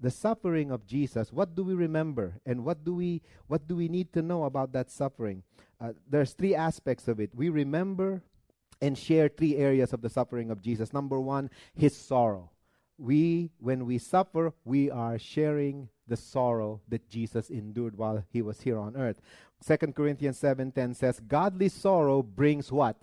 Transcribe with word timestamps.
the 0.00 0.10
suffering 0.10 0.70
of 0.70 0.86
Jesus, 0.86 1.32
what 1.32 1.54
do 1.54 1.62
we 1.64 1.74
remember 1.74 2.40
and 2.46 2.64
what 2.64 2.84
do 2.84 2.94
we 2.94 3.22
what 3.46 3.66
do 3.66 3.76
we 3.76 3.88
need 3.88 4.12
to 4.12 4.22
know 4.22 4.44
about 4.44 4.72
that 4.72 4.90
suffering? 4.90 5.42
Uh, 5.80 5.92
there's 6.08 6.32
three 6.32 6.54
aspects 6.54 7.08
of 7.08 7.20
it. 7.20 7.30
We 7.34 7.48
remember 7.48 8.22
and 8.80 8.96
share 8.96 9.28
three 9.28 9.56
areas 9.56 9.92
of 9.92 10.02
the 10.02 10.08
suffering 10.08 10.50
of 10.50 10.62
Jesus. 10.62 10.92
Number 10.92 11.18
1, 11.18 11.50
his 11.74 11.96
sorrow. 11.96 12.50
We 12.96 13.50
when 13.58 13.86
we 13.86 13.98
suffer, 13.98 14.52
we 14.64 14.90
are 14.90 15.18
sharing 15.18 15.88
the 16.06 16.16
sorrow 16.16 16.80
that 16.88 17.08
Jesus 17.08 17.50
endured 17.50 17.96
while 17.96 18.24
he 18.30 18.42
was 18.42 18.60
here 18.60 18.78
on 18.78 18.96
earth. 18.96 19.20
2 19.64 19.94
Corinthians 19.94 20.38
7:10 20.38 20.94
says, 20.94 21.20
"Godly 21.20 21.68
sorrow 21.68 22.22
brings 22.22 22.72
what? 22.72 23.02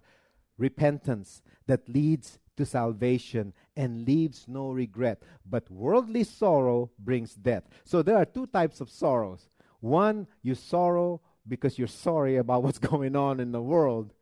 Repentance 0.58 1.42
that 1.68 1.88
leads 1.88 2.40
to 2.58 2.66
salvation 2.66 3.54
and 3.76 4.06
leaves 4.06 4.46
no 4.48 4.70
regret. 4.70 5.22
But 5.46 5.70
worldly 5.70 6.24
sorrow 6.24 6.92
brings 6.98 7.36
death. 7.36 7.64
So 7.84 8.02
there 8.02 8.18
are 8.18 8.26
two 8.26 8.48
types 8.48 8.82
of 8.82 8.90
sorrows. 8.90 9.50
One, 9.80 10.28
you 10.42 10.56
sorrow 10.56 11.22
because 11.48 11.78
you're 11.78 11.88
sorry 11.88 12.38
about 12.38 12.64
what's 12.64 12.80
going 12.80 13.16
on 13.16 13.40
in 13.40 13.52
the 13.52 13.62
world. 13.62 14.14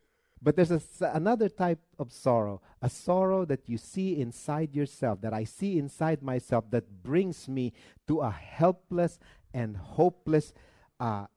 But 0.41 0.57
there's 0.57 0.71
a, 0.71 0.81
another 1.13 1.47
type 1.47 1.79
of 1.97 2.11
sorrow, 2.11 2.61
a 2.81 2.89
sorrow 2.89 3.45
that 3.45 3.69
you 3.69 3.77
see 3.77 4.19
inside 4.19 4.75
yourself, 4.75 5.21
that 5.21 5.33
I 5.33 5.45
see 5.45 5.77
inside 5.77 6.21
myself, 6.21 6.65
that 6.71 7.01
brings 7.01 7.47
me 7.47 7.71
to 8.07 8.19
a 8.19 8.29
helpless 8.29 9.19
and 9.53 9.77
hopeless 9.77 10.51
uh, 10.99 11.27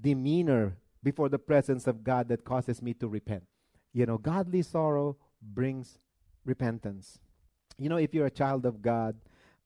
demeanor 0.00 0.78
before 1.00 1.28
the 1.28 1.38
presence 1.38 1.86
of 1.86 2.02
God 2.02 2.26
that 2.28 2.44
causes 2.44 2.82
me 2.82 2.92
to 2.94 3.06
repent. 3.06 3.44
You 3.92 4.06
know, 4.06 4.18
godly 4.18 4.62
sorrow 4.62 5.16
brings 5.40 5.98
repentance. 6.46 7.18
You 7.78 7.88
know, 7.88 7.96
if 7.96 8.14
you're 8.14 8.26
a 8.26 8.30
child 8.30 8.66
of 8.66 8.82
God, 8.82 9.16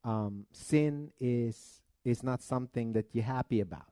um, 0.05 0.47
sin 0.53 1.13
is 1.21 1.81
is 2.05 2.23
not 2.23 2.43
something 2.43 2.93
that 2.95 3.07
you're 3.13 3.25
happy 3.25 3.61
about. 3.61 3.87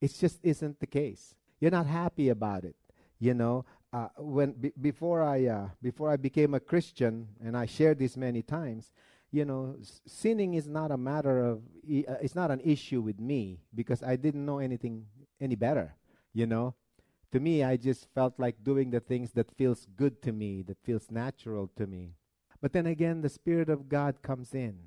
It 0.00 0.12
just 0.14 0.40
isn't 0.42 0.80
the 0.80 0.86
case. 0.86 1.34
You're 1.60 1.70
not 1.70 1.86
happy 1.86 2.28
about 2.30 2.64
it. 2.64 2.76
You 3.20 3.34
know, 3.34 3.64
uh, 3.92 4.08
when 4.18 4.52
b- 4.52 4.72
before 4.80 5.22
I 5.22 5.46
uh, 5.46 5.68
before 5.82 6.10
I 6.10 6.16
became 6.16 6.54
a 6.54 6.60
Christian, 6.60 7.28
and 7.40 7.56
I 7.56 7.66
shared 7.66 7.98
this 7.98 8.16
many 8.16 8.42
times. 8.42 8.90
You 9.30 9.44
know, 9.46 9.76
s- 9.80 10.00
sinning 10.06 10.54
is 10.54 10.66
not 10.66 10.90
a 10.90 10.96
matter 10.96 11.44
of. 11.44 11.62
I- 11.88 12.04
uh, 12.08 12.16
it's 12.22 12.34
not 12.34 12.50
an 12.50 12.60
issue 12.64 13.00
with 13.00 13.20
me 13.20 13.60
because 13.74 14.02
I 14.02 14.16
didn't 14.16 14.44
know 14.44 14.58
anything 14.58 15.06
any 15.40 15.54
better. 15.54 15.94
You 16.32 16.46
know, 16.46 16.74
to 17.32 17.40
me, 17.40 17.62
I 17.62 17.76
just 17.76 18.08
felt 18.14 18.34
like 18.38 18.62
doing 18.64 18.90
the 18.90 19.00
things 19.00 19.32
that 19.32 19.50
feels 19.56 19.86
good 19.96 20.20
to 20.22 20.32
me, 20.32 20.62
that 20.62 20.78
feels 20.82 21.10
natural 21.10 21.68
to 21.76 21.86
me. 21.86 22.14
But 22.62 22.72
then 22.72 22.86
again, 22.86 23.20
the 23.20 23.28
Spirit 23.28 23.68
of 23.68 23.90
God 23.90 24.22
comes 24.22 24.54
in, 24.54 24.78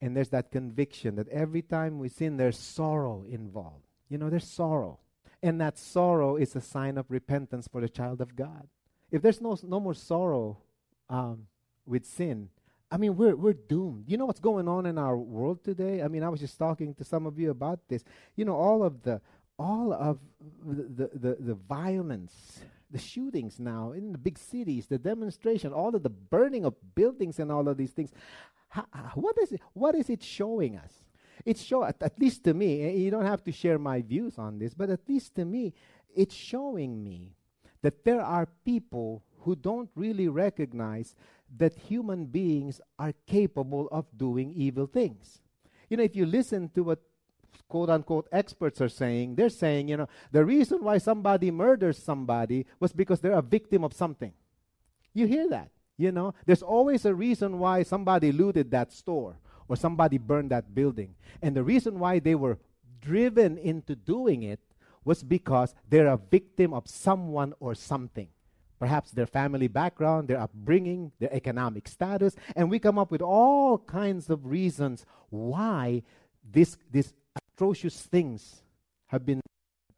and 0.00 0.16
there's 0.16 0.30
that 0.30 0.50
conviction 0.50 1.14
that 1.16 1.28
every 1.28 1.62
time 1.62 2.00
we 2.00 2.08
sin, 2.08 2.36
there's 2.38 2.58
sorrow 2.58 3.24
involved. 3.28 3.84
You 4.08 4.18
know, 4.18 4.30
there's 4.30 4.48
sorrow. 4.48 4.98
And 5.42 5.60
that 5.60 5.78
sorrow 5.78 6.34
is 6.36 6.56
a 6.56 6.60
sign 6.60 6.98
of 6.98 7.06
repentance 7.10 7.68
for 7.68 7.80
the 7.80 7.88
child 7.88 8.20
of 8.20 8.34
God. 8.34 8.66
If 9.12 9.22
there's 9.22 9.40
no, 9.40 9.56
no 9.62 9.78
more 9.78 9.94
sorrow 9.94 10.58
um, 11.08 11.46
with 11.86 12.04
sin, 12.04 12.48
I 12.90 12.96
mean, 12.96 13.16
we're, 13.16 13.36
we're 13.36 13.52
doomed. 13.52 14.04
You 14.08 14.16
know 14.16 14.24
what's 14.26 14.40
going 14.40 14.66
on 14.66 14.86
in 14.86 14.96
our 14.96 15.16
world 15.16 15.62
today? 15.62 16.02
I 16.02 16.08
mean, 16.08 16.22
I 16.22 16.30
was 16.30 16.40
just 16.40 16.58
talking 16.58 16.94
to 16.94 17.04
some 17.04 17.26
of 17.26 17.38
you 17.38 17.50
about 17.50 17.80
this. 17.88 18.02
You 18.34 18.46
know, 18.46 18.56
all 18.56 18.82
of 18.82 19.02
the 19.02 19.20
all 19.58 19.92
of 19.92 20.18
the, 20.64 21.10
the, 21.12 21.36
the 21.40 21.54
violence, 21.54 22.60
the 22.90 22.98
shootings 22.98 23.58
now 23.58 23.92
in 23.92 24.12
the 24.12 24.18
big 24.18 24.38
cities, 24.38 24.86
the 24.86 24.98
demonstration, 24.98 25.72
all 25.72 25.94
of 25.94 26.02
the 26.02 26.10
burning 26.10 26.64
of 26.64 26.74
buildings 26.94 27.38
and 27.38 27.52
all 27.52 27.68
of 27.68 27.76
these 27.76 27.92
things. 27.92 28.12
Ha, 28.70 28.84
what 29.14 29.36
is 29.42 29.52
it? 29.52 29.60
What 29.72 29.94
is 29.94 30.10
it 30.10 30.22
showing 30.22 30.76
us? 30.76 30.92
It's 31.44 31.62
show 31.62 31.84
at, 31.84 32.02
at 32.02 32.18
least 32.18 32.44
to 32.44 32.54
me. 32.54 32.82
Eh, 32.82 32.92
you 32.92 33.10
don't 33.10 33.24
have 33.24 33.44
to 33.44 33.52
share 33.52 33.78
my 33.78 34.02
views 34.02 34.38
on 34.38 34.58
this, 34.58 34.74
but 34.74 34.90
at 34.90 35.08
least 35.08 35.34
to 35.36 35.44
me, 35.44 35.72
it's 36.14 36.34
showing 36.34 37.02
me 37.02 37.34
that 37.82 38.04
there 38.04 38.20
are 38.20 38.48
people 38.64 39.22
who 39.40 39.54
don't 39.54 39.90
really 39.94 40.28
recognize 40.28 41.14
that 41.56 41.74
human 41.74 42.26
beings 42.26 42.80
are 42.98 43.14
capable 43.26 43.88
of 43.90 44.06
doing 44.16 44.52
evil 44.54 44.86
things. 44.86 45.40
You 45.88 45.96
know, 45.96 46.02
if 46.02 46.14
you 46.14 46.26
listen 46.26 46.68
to 46.70 46.82
what 46.82 47.00
quote 47.68 47.90
unquote 47.90 48.28
experts 48.32 48.80
are 48.80 48.88
saying, 48.88 49.34
they're 49.34 49.48
saying, 49.48 49.88
you 49.88 49.96
know, 49.96 50.08
the 50.32 50.44
reason 50.44 50.82
why 50.82 50.98
somebody 50.98 51.50
murders 51.50 52.02
somebody 52.02 52.66
was 52.80 52.92
because 52.92 53.20
they're 53.20 53.32
a 53.32 53.42
victim 53.42 53.84
of 53.84 53.92
something. 53.92 54.32
You 55.14 55.26
hear 55.26 55.48
that? 55.48 55.70
You 55.96 56.12
know, 56.12 56.34
there's 56.46 56.62
always 56.62 57.04
a 57.04 57.14
reason 57.14 57.58
why 57.58 57.82
somebody 57.82 58.30
looted 58.30 58.70
that 58.70 58.92
store 58.92 59.36
or 59.66 59.76
somebody 59.76 60.16
burned 60.16 60.50
that 60.50 60.74
building. 60.74 61.14
And 61.42 61.56
the 61.56 61.64
reason 61.64 61.98
why 61.98 62.20
they 62.20 62.34
were 62.34 62.58
driven 63.00 63.58
into 63.58 63.96
doing 63.96 64.42
it 64.42 64.60
was 65.04 65.22
because 65.22 65.74
they're 65.88 66.06
a 66.06 66.16
victim 66.16 66.72
of 66.72 66.88
someone 66.88 67.52
or 67.60 67.74
something. 67.74 68.28
Perhaps 68.78 69.10
their 69.10 69.26
family 69.26 69.66
background, 69.66 70.28
their 70.28 70.40
upbringing, 70.40 71.10
their 71.18 71.34
economic 71.34 71.88
status, 71.88 72.36
and 72.54 72.70
we 72.70 72.78
come 72.78 72.98
up 72.98 73.10
with 73.10 73.22
all 73.22 73.78
kinds 73.78 74.30
of 74.30 74.46
reasons 74.46 75.04
why 75.30 76.02
this, 76.48 76.76
these 76.90 77.12
atrocious 77.58 78.02
things 78.02 78.62
have 79.08 79.26
been. 79.26 79.40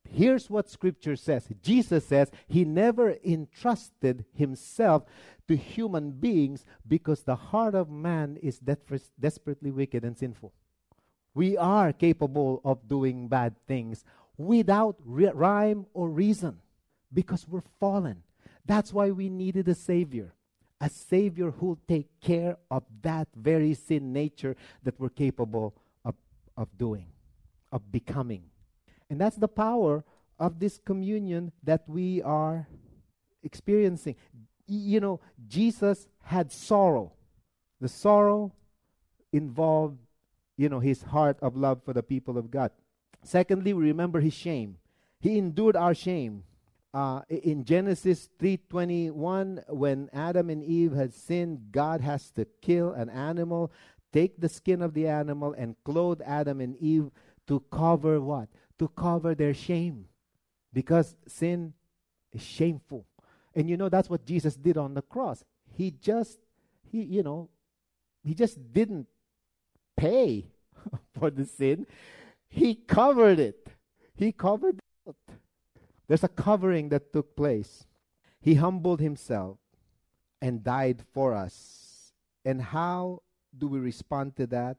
Here's 0.09 0.49
what 0.49 0.71
Scripture 0.71 1.15
says 1.15 1.47
Jesus 1.63 2.07
says 2.07 2.31
he 2.49 2.65
never 2.65 3.17
entrusted 3.23 4.25
himself 4.35 5.05
to 5.47 5.57
human 5.57 6.13
beings 6.13 6.65
because 6.89 7.23
the 7.23 7.37
heart 7.37 7.75
of 7.75 7.91
man 7.91 8.39
is 8.43 8.61
desperately 9.21 9.71
wicked 9.71 10.05
and 10.05 10.17
sinful. 10.17 10.53
We 11.35 11.59
are 11.59 11.93
capable 11.93 12.63
of 12.65 12.89
doing 12.89 13.29
bad 13.29 13.55
things 13.69 14.05
without 14.39 14.97
ri- 15.05 15.31
rhyme 15.35 15.85
or 15.93 16.09
reason 16.09 16.61
because 17.13 17.47
we're 17.47 17.63
fallen. 17.79 18.23
That's 18.65 18.93
why 18.93 19.11
we 19.11 19.29
needed 19.29 19.69
a 19.69 19.75
Savior. 19.75 20.33
A 20.81 20.89
Savior 20.89 21.51
who'll 21.51 21.79
take 21.87 22.09
care 22.23 22.57
of 22.71 22.85
that 23.03 23.29
very 23.37 23.75
sin 23.75 24.15
nature 24.15 24.57
that 24.83 24.99
we're 24.99 25.11
capable 25.11 25.75
of, 26.05 26.15
of 26.57 26.69
doing, 26.79 27.07
of 27.73 27.91
becoming. 27.91 28.45
And 29.09 29.21
that's 29.21 29.37
the 29.37 29.49
power 29.49 30.05
of 30.39 30.59
this 30.59 30.79
communion 30.79 31.53
that 31.63 31.83
we 31.87 32.23
are 32.23 32.67
experiencing. 33.43 34.17
You 34.67 35.01
know, 35.01 35.21
Jesus 35.49 36.09
had 36.23 36.53
sorrow. 36.53 37.13
The 37.81 37.89
sorrow 37.89 38.53
involved, 39.33 39.99
you 40.57 40.69
know, 40.69 40.81
his 40.81 41.03
heart 41.03 41.39
of 41.43 41.57
love 41.57 41.83
for 41.85 41.93
the 41.93 42.03
people 42.03 42.39
of 42.39 42.51
God. 42.51 42.71
Secondly, 43.23 43.73
we 43.73 43.85
remember 43.85 44.21
his 44.21 44.35
shame. 44.35 44.77
He 45.21 45.39
endured 45.39 45.77
our 45.77 45.95
shame. 45.95 46.45
Uh, 46.93 47.23
in 47.29 47.65
Genesis 47.65 48.29
3:21, 48.39 49.63
when 49.69 50.09
Adam 50.13 50.51
and 50.51 50.65
Eve 50.65 50.93
had 50.93 51.15
sinned, 51.15 51.71
God 51.71 52.01
has 52.01 52.31
to 52.33 52.45
kill 52.63 52.93
an 52.93 53.09
animal, 53.09 53.71
take 54.13 54.41
the 54.41 54.49
skin 54.49 54.83
of 54.83 54.95
the 54.95 55.07
animal, 55.07 55.53
and 55.53 55.77
clothe 55.85 56.21
Adam 56.25 56.61
and 56.61 56.77
Eve 56.79 57.11
to 57.51 57.59
cover 57.69 58.21
what? 58.21 58.49
To 58.79 58.87
cover 58.87 59.35
their 59.35 59.53
shame, 59.53 60.07
because 60.73 61.17
sin 61.27 61.75
is 62.33 62.41
shameful. 62.41 63.05
And 63.57 63.69
you 63.69 63.77
know 63.77 63.89
that's 63.89 64.09
what 64.09 64.25
Jesus 64.25 64.55
did 64.55 64.79
on 64.79 64.95
the 64.95 65.03
cross. 65.03 65.43
He 65.77 65.91
just, 65.91 66.39
he, 66.93 67.03
you 67.03 67.25
know, 67.25 67.51
he 68.23 68.35
just 68.35 68.73
didn't 68.73 69.09
pay 69.97 70.47
for 71.19 71.29
the 71.29 71.45
sin. 71.45 71.89
He 72.49 72.77
covered 72.77 73.41
it. 73.41 73.67
He 74.15 74.31
covered 74.31 74.79
it. 74.79 75.37
There's 76.07 76.23
a 76.23 76.29
covering 76.29 76.89
that 76.91 77.13
took 77.13 77.35
place. 77.35 77.85
He 78.41 78.55
humbled 78.55 79.01
himself 79.01 79.59
and 80.41 80.63
died 80.63 81.03
for 81.13 81.35
us. 81.35 82.13
And 82.45 82.63
how 82.63 83.23
do 83.59 83.67
we 83.67 83.81
respond 83.81 84.37
to 84.37 84.47
that? 84.47 84.77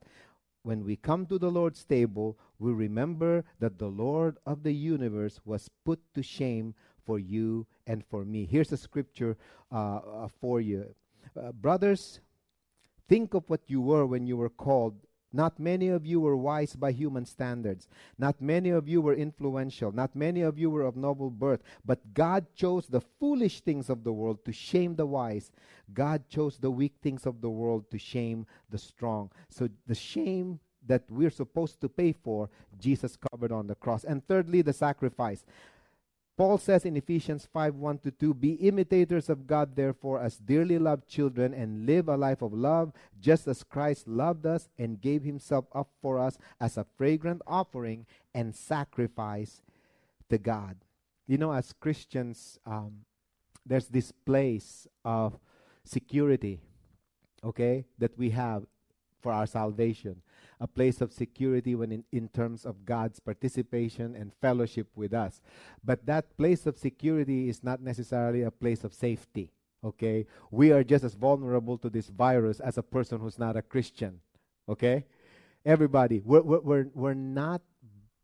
When 0.64 0.84
we 0.84 0.96
come 0.96 1.26
to 1.26 1.40
the 1.40 1.50
Lord's 1.50 1.84
table, 1.84 2.38
we 2.60 2.72
remember 2.72 3.44
that 3.60 3.80
the 3.80 3.88
Lord 3.88 4.38
of 4.46 4.64
the 4.64 4.74
universe 4.74 5.40
was 5.44 5.70
put 5.84 6.00
to 6.14 6.22
shame 6.22 6.76
for 7.04 7.18
you 7.18 7.66
and 7.88 8.06
for 8.06 8.24
me. 8.24 8.46
Here's 8.46 8.72
a 8.72 8.78
scripture 8.78 9.38
uh, 9.72 9.98
uh, 9.98 10.28
for 10.40 10.62
you. 10.62 10.94
Uh, 11.36 11.52
brothers, 11.52 12.22
think 13.10 13.34
of 13.34 13.50
what 13.50 13.62
you 13.68 13.82
were 13.82 14.06
when 14.06 14.28
you 14.28 14.38
were 14.38 14.50
called 14.50 14.96
Not 15.34 15.60
many 15.60 15.88
of 15.88 16.06
you 16.06 16.20
were 16.20 16.36
wise 16.36 16.76
by 16.76 16.92
human 16.92 17.26
standards. 17.26 17.88
Not 18.18 18.42
many 18.42 18.70
of 18.70 18.88
you 18.88 19.02
were 19.02 19.14
influential. 19.14 19.92
Not 19.92 20.16
many 20.16 20.42
of 20.42 20.60
you 20.60 20.70
were 20.70 20.84
of 20.84 20.96
noble 20.96 21.30
birth. 21.30 21.62
But 21.86 22.14
God 22.14 22.48
chose 22.56 22.88
the 22.88 23.02
foolish 23.02 23.62
things 23.62 23.90
of 23.90 24.04
the 24.04 24.12
world 24.12 24.44
to 24.46 24.52
shame 24.52 24.96
the 24.96 25.06
wise. 25.06 25.52
God 25.94 26.28
chose 26.30 26.58
the 26.58 26.72
weak 26.72 26.94
things 27.02 27.26
of 27.26 27.42
the 27.42 27.50
world 27.50 27.90
to 27.92 27.98
shame 27.98 28.46
the 28.70 28.78
strong. 28.78 29.32
So 29.50 29.70
the 29.88 29.96
shame 29.96 30.60
that 30.88 31.04
we're 31.10 31.30
supposed 31.30 31.80
to 31.82 31.90
pay 31.90 32.12
for, 32.12 32.50
Jesus 32.80 33.18
covered 33.32 33.52
on 33.52 33.68
the 33.68 33.76
cross. 33.76 34.04
And 34.04 34.26
thirdly, 34.28 34.62
the 34.62 34.74
sacrifice. 34.74 35.46
Paul 36.42 36.58
says 36.58 36.86
in 36.86 36.98
Ephesians 36.98 37.48
5 37.54 37.76
1 37.76 38.00
to 38.00 38.10
2 38.10 38.34
Be 38.34 38.54
imitators 38.54 39.30
of 39.30 39.46
God, 39.46 39.76
therefore, 39.76 40.20
as 40.20 40.38
dearly 40.38 40.80
loved 40.80 41.08
children, 41.08 41.54
and 41.54 41.86
live 41.86 42.10
a 42.10 42.18
life 42.18 42.42
of 42.42 42.52
love, 42.52 42.94
just 43.20 43.48
as 43.48 43.64
Christ 43.64 44.08
loved 44.08 44.48
us 44.48 44.68
and 44.80 45.00
gave 45.00 45.22
himself 45.22 45.66
up 45.72 45.90
for 46.02 46.18
us 46.18 46.40
as 46.60 46.78
a 46.78 46.86
fragrant 46.98 47.44
offering 47.46 48.08
and 48.34 48.56
sacrifice 48.56 49.62
to 50.32 50.40
God. 50.40 50.78
You 51.28 51.38
know, 51.38 51.54
as 51.54 51.74
Christians, 51.74 52.58
um, 52.66 53.06
there's 53.64 53.90
this 53.90 54.12
place 54.12 54.88
of 55.06 55.38
security, 55.84 56.60
okay, 57.44 57.86
that 58.00 58.18
we 58.18 58.32
have 58.32 58.66
for 59.22 59.32
our 59.32 59.46
salvation 59.46 60.24
a 60.62 60.68
place 60.68 61.02
of 61.02 61.12
security 61.12 61.74
when 61.74 61.92
in, 61.92 62.04
in 62.12 62.28
terms 62.30 62.66
of 62.66 62.86
God's 62.86 63.20
participation 63.20 64.16
and 64.16 64.32
fellowship 64.42 64.88
with 64.96 65.12
us. 65.12 65.42
But 65.84 66.06
that 66.06 66.38
place 66.38 66.68
of 66.68 66.78
security 66.78 67.50
is 67.50 67.64
not 67.64 67.82
necessarily 67.82 68.44
a 68.44 68.52
place 68.52 68.84
of 68.84 68.94
safety. 68.94 69.52
Okay? 69.84 70.28
We 70.52 70.72
are 70.72 70.84
just 70.84 71.04
as 71.04 71.16
vulnerable 71.16 71.80
to 71.80 71.90
this 71.90 72.08
virus 72.08 72.60
as 72.60 72.78
a 72.78 72.84
person 72.84 73.20
who's 73.20 73.40
not 73.40 73.58
a 73.58 73.64
Christian. 73.64 74.20
Okay? 74.70 75.06
Everybody, 75.66 76.22
we're, 76.24 76.42
we're, 76.42 76.88
we're, 76.94 77.14
not 77.16 77.62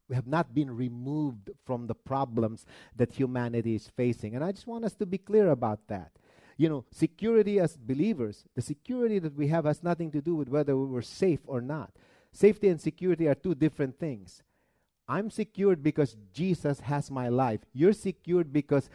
we 0.08 0.16
have 0.16 0.28
not 0.28 0.54
been 0.54 0.72
removed 0.72 1.50
from 1.66 1.88
the 1.88 1.96
problems 1.96 2.66
that 2.96 3.12
humanity 3.14 3.76
is 3.76 3.90
facing. 3.98 4.36
And 4.36 4.44
I 4.44 4.52
just 4.52 4.68
want 4.68 4.86
us 4.86 4.94
to 4.96 5.06
be 5.06 5.18
clear 5.18 5.50
about 5.50 5.88
that. 5.88 6.12
You 6.56 6.70
know, 6.70 6.86
security 6.92 7.60
as 7.60 7.78
believers, 7.78 8.46
the 8.56 8.62
security 8.62 9.20
that 9.20 9.36
we 9.36 9.48
have 9.48 9.66
has 9.66 9.84
nothing 9.84 10.12
to 10.12 10.22
do 10.22 10.36
with 10.36 10.50
whether 10.50 10.78
we 10.78 10.86
were 10.86 11.02
safe 11.02 11.42
or 11.46 11.62
not. 11.62 11.92
Safety 12.38 12.68
and 12.68 12.80
security 12.80 13.28
are 13.28 13.34
two 13.34 13.56
different 13.56 13.98
things. 13.98 14.44
I'm 15.08 15.32
secured 15.32 15.82
because 15.82 16.16
Jesus 16.32 16.82
has 16.82 17.10
my 17.10 17.30
life. 17.30 17.62
You're 17.74 17.94
secured 17.94 18.54
because 18.54 18.92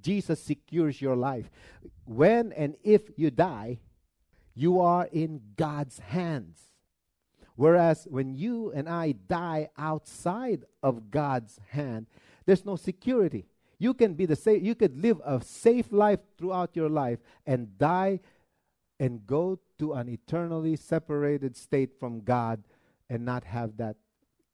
Jesus 0.00 0.40
secures 0.40 1.02
your 1.02 1.16
life. 1.16 1.50
When 2.04 2.52
and 2.52 2.76
if 2.84 3.10
you 3.16 3.32
die, 3.32 3.80
you 4.54 4.80
are 4.80 5.08
in 5.10 5.40
God's 5.56 5.98
hands. 5.98 6.60
Whereas 7.56 8.06
when 8.08 8.36
you 8.36 8.70
and 8.70 8.88
I 8.88 9.16
die 9.26 9.68
outside 9.76 10.64
of 10.80 11.10
God's 11.10 11.58
hand, 11.70 12.06
there's 12.44 12.64
no 12.64 12.76
security. 12.76 13.46
You 13.80 13.94
can 13.94 14.14
be 14.14 14.26
the 14.26 14.36
safe, 14.36 14.62
you 14.62 14.76
could 14.76 14.96
live 14.96 15.20
a 15.24 15.42
safe 15.42 15.90
life 15.90 16.20
throughout 16.38 16.76
your 16.76 16.88
life 16.88 17.18
and 17.46 17.76
die 17.78 18.20
and 19.00 19.26
go 19.26 19.58
to 19.80 19.94
an 19.94 20.08
eternally 20.08 20.76
separated 20.76 21.56
state 21.56 21.98
from 21.98 22.20
God 22.20 22.62
and 23.08 23.24
not 23.24 23.44
have 23.44 23.76
that 23.76 23.96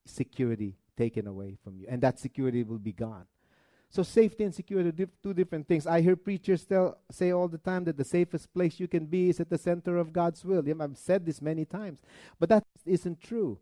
security 0.07 0.77
taken 0.97 1.27
away 1.27 1.57
from 1.63 1.77
you. 1.77 1.87
And 1.89 2.03
that 2.03 2.19
security 2.19 2.63
will 2.63 2.79
be 2.79 2.93
gone. 2.93 3.27
So 3.93 4.03
safety 4.03 4.45
and 4.45 4.55
security 4.55 4.89
are 4.89 4.93
dif- 4.93 5.23
two 5.23 5.35
different 5.35 5.69
things. 5.69 5.87
I 5.87 6.01
hear 6.01 6.17
preachers 6.17 6.65
tell, 6.65 6.99
say 7.11 7.31
all 7.31 7.47
the 7.47 7.59
time 7.59 7.85
that 7.85 7.99
the 7.99 8.05
safest 8.05 8.53
place 8.55 8.81
you 8.81 8.89
can 8.89 9.05
be 9.05 9.29
is 9.29 9.39
at 9.39 9.51
the 9.51 9.59
center 9.59 9.99
of 9.99 10.15
God's 10.15 10.43
will. 10.45 10.65
I've 10.81 10.97
said 10.97 11.27
this 11.27 11.43
many 11.43 11.67
times, 11.67 11.99
but 12.41 12.49
that 12.49 12.65
isn't 12.87 13.21
true. 13.21 13.59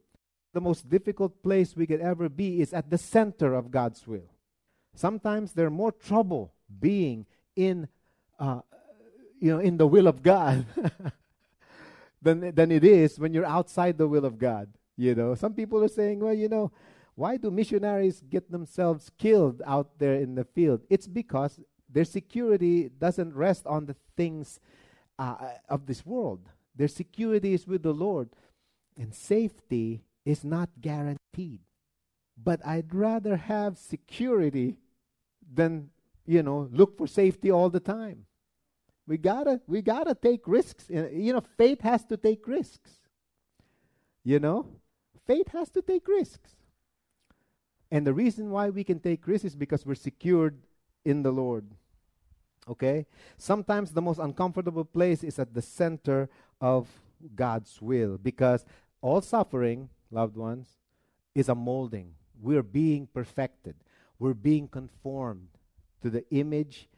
The 0.52 0.60
most 0.60 0.88
difficult 0.88 1.42
place 1.42 1.74
we 1.74 1.86
could 1.86 2.00
ever 2.00 2.28
be 2.28 2.60
is 2.60 2.72
at 2.72 2.90
the 2.90 2.98
center 2.98 3.54
of 3.54 3.72
God's 3.72 4.06
will. 4.06 4.30
Sometimes 4.94 5.52
there's 5.52 5.72
more 5.72 5.92
trouble 5.92 6.52
being 6.80 7.26
in, 7.56 7.88
uh, 8.38 8.60
you 9.40 9.52
know, 9.52 9.58
in 9.58 9.78
the 9.78 9.86
will 9.86 10.06
of 10.06 10.22
God 10.22 10.64
than 12.22 12.54
than 12.54 12.70
it 12.70 12.84
is 12.84 13.18
when 13.18 13.32
you're 13.32 13.46
outside 13.46 13.98
the 13.98 14.08
will 14.08 14.24
of 14.24 14.38
God. 14.38 14.68
You 15.00 15.14
know, 15.14 15.34
some 15.34 15.54
people 15.54 15.82
are 15.82 15.88
saying, 15.88 16.20
well, 16.20 16.34
you 16.34 16.50
know, 16.50 16.72
why 17.14 17.38
do 17.38 17.50
missionaries 17.50 18.22
get 18.28 18.52
themselves 18.52 19.10
killed 19.16 19.62
out 19.66 19.98
there 19.98 20.16
in 20.16 20.34
the 20.34 20.44
field? 20.44 20.82
It's 20.90 21.08
because 21.08 21.58
their 21.88 22.04
security 22.04 22.90
doesn't 22.90 23.34
rest 23.34 23.66
on 23.66 23.86
the 23.86 23.96
things 24.14 24.60
uh, 25.18 25.36
uh, 25.40 25.52
of 25.70 25.86
this 25.86 26.04
world. 26.04 26.50
Their 26.76 26.86
security 26.86 27.54
is 27.54 27.66
with 27.66 27.82
the 27.82 27.94
Lord, 27.94 28.28
and 28.98 29.14
safety 29.14 30.02
is 30.26 30.44
not 30.44 30.68
guaranteed. 30.78 31.60
But 32.36 32.60
I'd 32.66 32.94
rather 32.94 33.36
have 33.36 33.78
security 33.78 34.76
than, 35.50 35.88
you 36.26 36.42
know, 36.42 36.68
look 36.70 36.98
for 36.98 37.06
safety 37.06 37.50
all 37.50 37.70
the 37.70 37.80
time. 37.80 38.26
We 39.06 39.16
gotta, 39.16 39.62
we 39.66 39.80
gotta 39.80 40.14
take 40.14 40.46
risks. 40.46 40.90
You 40.90 41.32
know, 41.32 41.42
faith 41.56 41.80
has 41.80 42.04
to 42.04 42.18
take 42.18 42.46
risks. 42.46 42.90
You 44.22 44.38
know, 44.38 44.66
faith 45.30 45.48
has 45.52 45.70
to 45.70 45.80
take 45.80 46.08
risks. 46.08 46.56
And 47.92 48.04
the 48.04 48.12
reason 48.12 48.50
why 48.50 48.68
we 48.70 48.82
can 48.82 48.98
take 48.98 49.28
risks 49.28 49.44
is 49.44 49.54
because 49.54 49.86
we're 49.86 49.94
secured 49.94 50.58
in 51.04 51.22
the 51.22 51.30
Lord. 51.30 51.66
Okay? 52.68 53.06
Sometimes 53.38 53.92
the 53.92 54.02
most 54.02 54.18
uncomfortable 54.18 54.84
place 54.84 55.22
is 55.22 55.38
at 55.38 55.54
the 55.54 55.62
center 55.62 56.28
of 56.60 56.88
God's 57.36 57.80
will 57.80 58.18
because 58.18 58.64
all 59.00 59.20
suffering, 59.20 59.88
loved 60.10 60.36
ones, 60.36 60.66
is 61.32 61.48
a 61.48 61.54
molding. 61.54 62.14
We're 62.42 62.64
being 62.64 63.06
perfected, 63.06 63.76
we're 64.18 64.34
being 64.34 64.66
conformed 64.66 65.50
to 66.02 66.10
the 66.10 66.24
image 66.30 66.88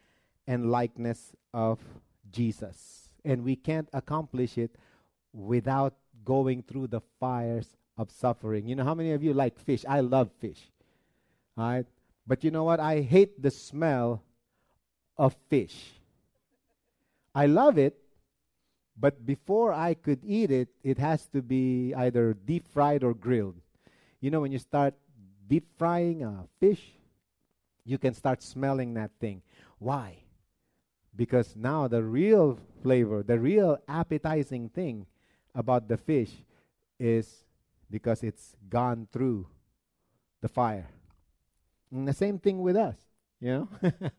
and 0.46 0.70
likeness 0.70 1.35
of 1.52 1.81
Jesus. 2.31 3.11
And 3.26 3.44
we 3.44 3.56
can't 3.56 3.90
accomplish 3.93 4.56
it 4.56 4.76
without 5.35 5.96
going 6.25 6.62
through 6.62 6.87
the 6.87 7.02
fires 7.20 7.76
of 8.02 8.10
suffering. 8.10 8.66
You 8.66 8.76
know, 8.76 8.84
how 8.84 8.94
many 8.94 9.12
of 9.12 9.22
you 9.22 9.32
like 9.32 9.58
fish? 9.58 9.84
I 9.88 10.00
love 10.00 10.31
fish. 10.40 10.60
All 11.56 11.64
right? 11.64 11.87
But 12.26 12.44
you 12.44 12.50
know 12.50 12.64
what? 12.64 12.81
I 12.81 13.00
hate 13.00 13.40
the 13.40 13.50
smell 13.50 14.22
of 15.16 15.34
fish. 15.49 15.94
I 17.34 17.46
love 17.46 17.78
it, 17.78 17.96
but 18.99 19.25
before 19.25 19.72
I 19.72 19.94
could 19.94 20.20
eat 20.25 20.50
it, 20.50 20.69
it 20.84 20.99
has 20.99 21.26
to 21.28 21.40
be 21.40 21.94
either 21.94 22.34
deep 22.34 22.69
fried 22.69 23.02
or 23.02 23.14
grilled. 23.14 23.56
You 24.20 24.31
know, 24.31 24.40
when 24.40 24.52
you 24.52 24.58
start 24.58 24.94
deep 25.49 25.66
frying 25.78 26.23
a 26.23 26.44
fish, 26.61 26.82
you 27.85 27.99
can 27.99 28.14
start 28.14 28.42
smelling 28.42 28.94
that 28.94 29.11
thing. 29.18 29.42
Why? 29.78 30.18
Because 31.16 31.56
now 31.56 31.88
the 31.88 32.02
real 32.02 32.59
flavor, 32.82 33.23
the 33.23 33.38
real 33.38 33.78
appetizing 33.88 34.68
thing 34.68 35.06
about 35.54 35.88
the 35.88 35.97
fish 35.97 36.30
is 36.99 37.44
because 37.92 38.25
it's 38.25 38.56
gone 38.70 39.06
through 39.12 39.46
the 40.40 40.49
fire. 40.49 40.88
And 41.92 42.08
the 42.08 42.14
same 42.14 42.38
thing 42.38 42.62
with 42.62 42.75
us, 42.75 42.96
you 43.38 43.50
know. 43.50 43.68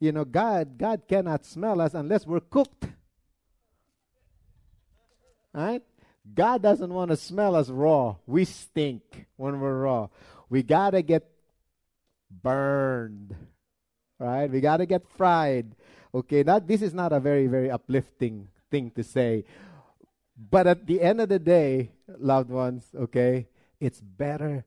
you 0.00 0.10
know, 0.10 0.24
God 0.24 0.78
God 0.78 1.02
cannot 1.06 1.44
smell 1.44 1.80
us 1.82 1.92
unless 1.92 2.26
we're 2.26 2.40
cooked. 2.40 2.88
Right? 5.52 5.82
God 6.34 6.62
doesn't 6.62 6.92
want 6.92 7.10
to 7.10 7.16
smell 7.16 7.54
us 7.54 7.68
raw. 7.68 8.16
We 8.26 8.44
stink 8.46 9.26
when 9.36 9.60
we're 9.60 9.82
raw. 9.82 10.08
We 10.48 10.62
got 10.62 10.90
to 10.90 11.02
get 11.02 11.28
burned. 12.30 13.36
Right? 14.18 14.50
We 14.50 14.60
got 14.60 14.78
to 14.78 14.86
get 14.86 15.06
fried. 15.16 15.76
Okay, 16.14 16.42
that 16.42 16.66
this 16.66 16.80
is 16.80 16.94
not 16.94 17.12
a 17.12 17.20
very 17.20 17.48
very 17.48 17.70
uplifting 17.70 18.48
thing 18.70 18.90
to 18.92 19.04
say. 19.04 19.44
But 20.38 20.68
at 20.68 20.86
the 20.86 21.02
end 21.02 21.20
of 21.20 21.28
the 21.28 21.40
day, 21.40 21.90
loved 22.06 22.50
ones, 22.50 22.86
okay, 22.94 23.48
it's 23.80 24.00
better 24.00 24.64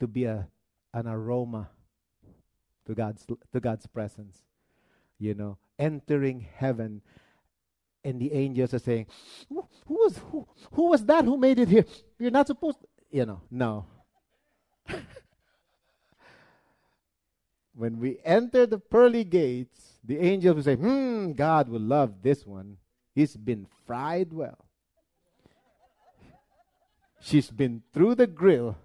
to 0.00 0.06
be 0.06 0.24
a, 0.24 0.48
an 0.94 1.06
aroma 1.06 1.68
to 2.86 2.94
God's 2.94 3.26
to 3.52 3.60
God's 3.60 3.86
presence. 3.86 4.38
You 5.18 5.34
know, 5.34 5.58
entering 5.78 6.46
heaven 6.56 7.02
and 8.02 8.20
the 8.20 8.32
angels 8.32 8.74
are 8.74 8.78
saying, 8.78 9.06
who, 9.48 9.68
who 9.86 9.94
was 9.94 10.18
who, 10.30 10.48
who 10.72 10.88
was 10.88 11.04
that 11.04 11.24
who 11.24 11.36
made 11.36 11.58
it 11.58 11.68
here? 11.68 11.84
You're 12.18 12.30
not 12.30 12.46
supposed 12.46 12.78
you 13.10 13.26
know, 13.26 13.42
no. 13.50 13.84
when 17.74 18.00
we 18.00 18.18
enter 18.24 18.66
the 18.66 18.78
pearly 18.78 19.24
gates, 19.24 19.98
the 20.02 20.18
angels 20.18 20.56
will 20.56 20.62
say, 20.62 20.76
Hmm, 20.76 21.32
God 21.32 21.68
will 21.68 21.82
love 21.82 22.22
this 22.22 22.46
one. 22.46 22.78
He's 23.14 23.36
been 23.36 23.66
fried 23.86 24.32
well. 24.32 24.64
She's 27.22 27.50
been 27.50 27.82
through 27.94 28.16
the 28.16 28.26
grill. 28.26 28.76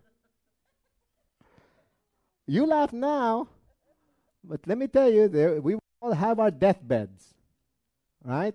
You 2.46 2.68
laugh 2.68 2.94
now, 2.94 3.50
but 4.44 4.62
let 4.68 4.78
me 4.78 4.88
tell 4.88 5.10
you, 5.10 5.28
there, 5.28 5.60
we 5.60 5.76
all 6.00 6.14
have 6.14 6.40
our 6.40 6.52
deathbeds, 6.52 7.34
right? 8.24 8.54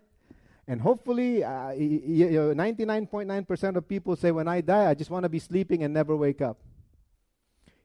And 0.68 0.80
hopefully, 0.80 1.42
uh, 1.42 1.72
you 1.72 2.30
know, 2.30 2.54
99.9% 2.54 3.76
of 3.76 3.88
people 3.88 4.14
say, 4.14 4.30
when 4.30 4.46
I 4.46 4.60
die, 4.60 4.88
I 4.88 4.94
just 4.94 5.10
want 5.10 5.24
to 5.24 5.28
be 5.28 5.40
sleeping 5.40 5.82
and 5.82 5.92
never 5.92 6.14
wake 6.14 6.40
up. 6.40 6.60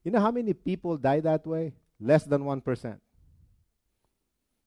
You 0.04 0.12
know 0.12 0.20
how 0.20 0.32
many 0.32 0.54
people 0.54 0.98
die 0.98 1.20
that 1.22 1.48
way? 1.48 1.74
Less 2.00 2.24
than 2.26 2.44
1%. 2.44 3.00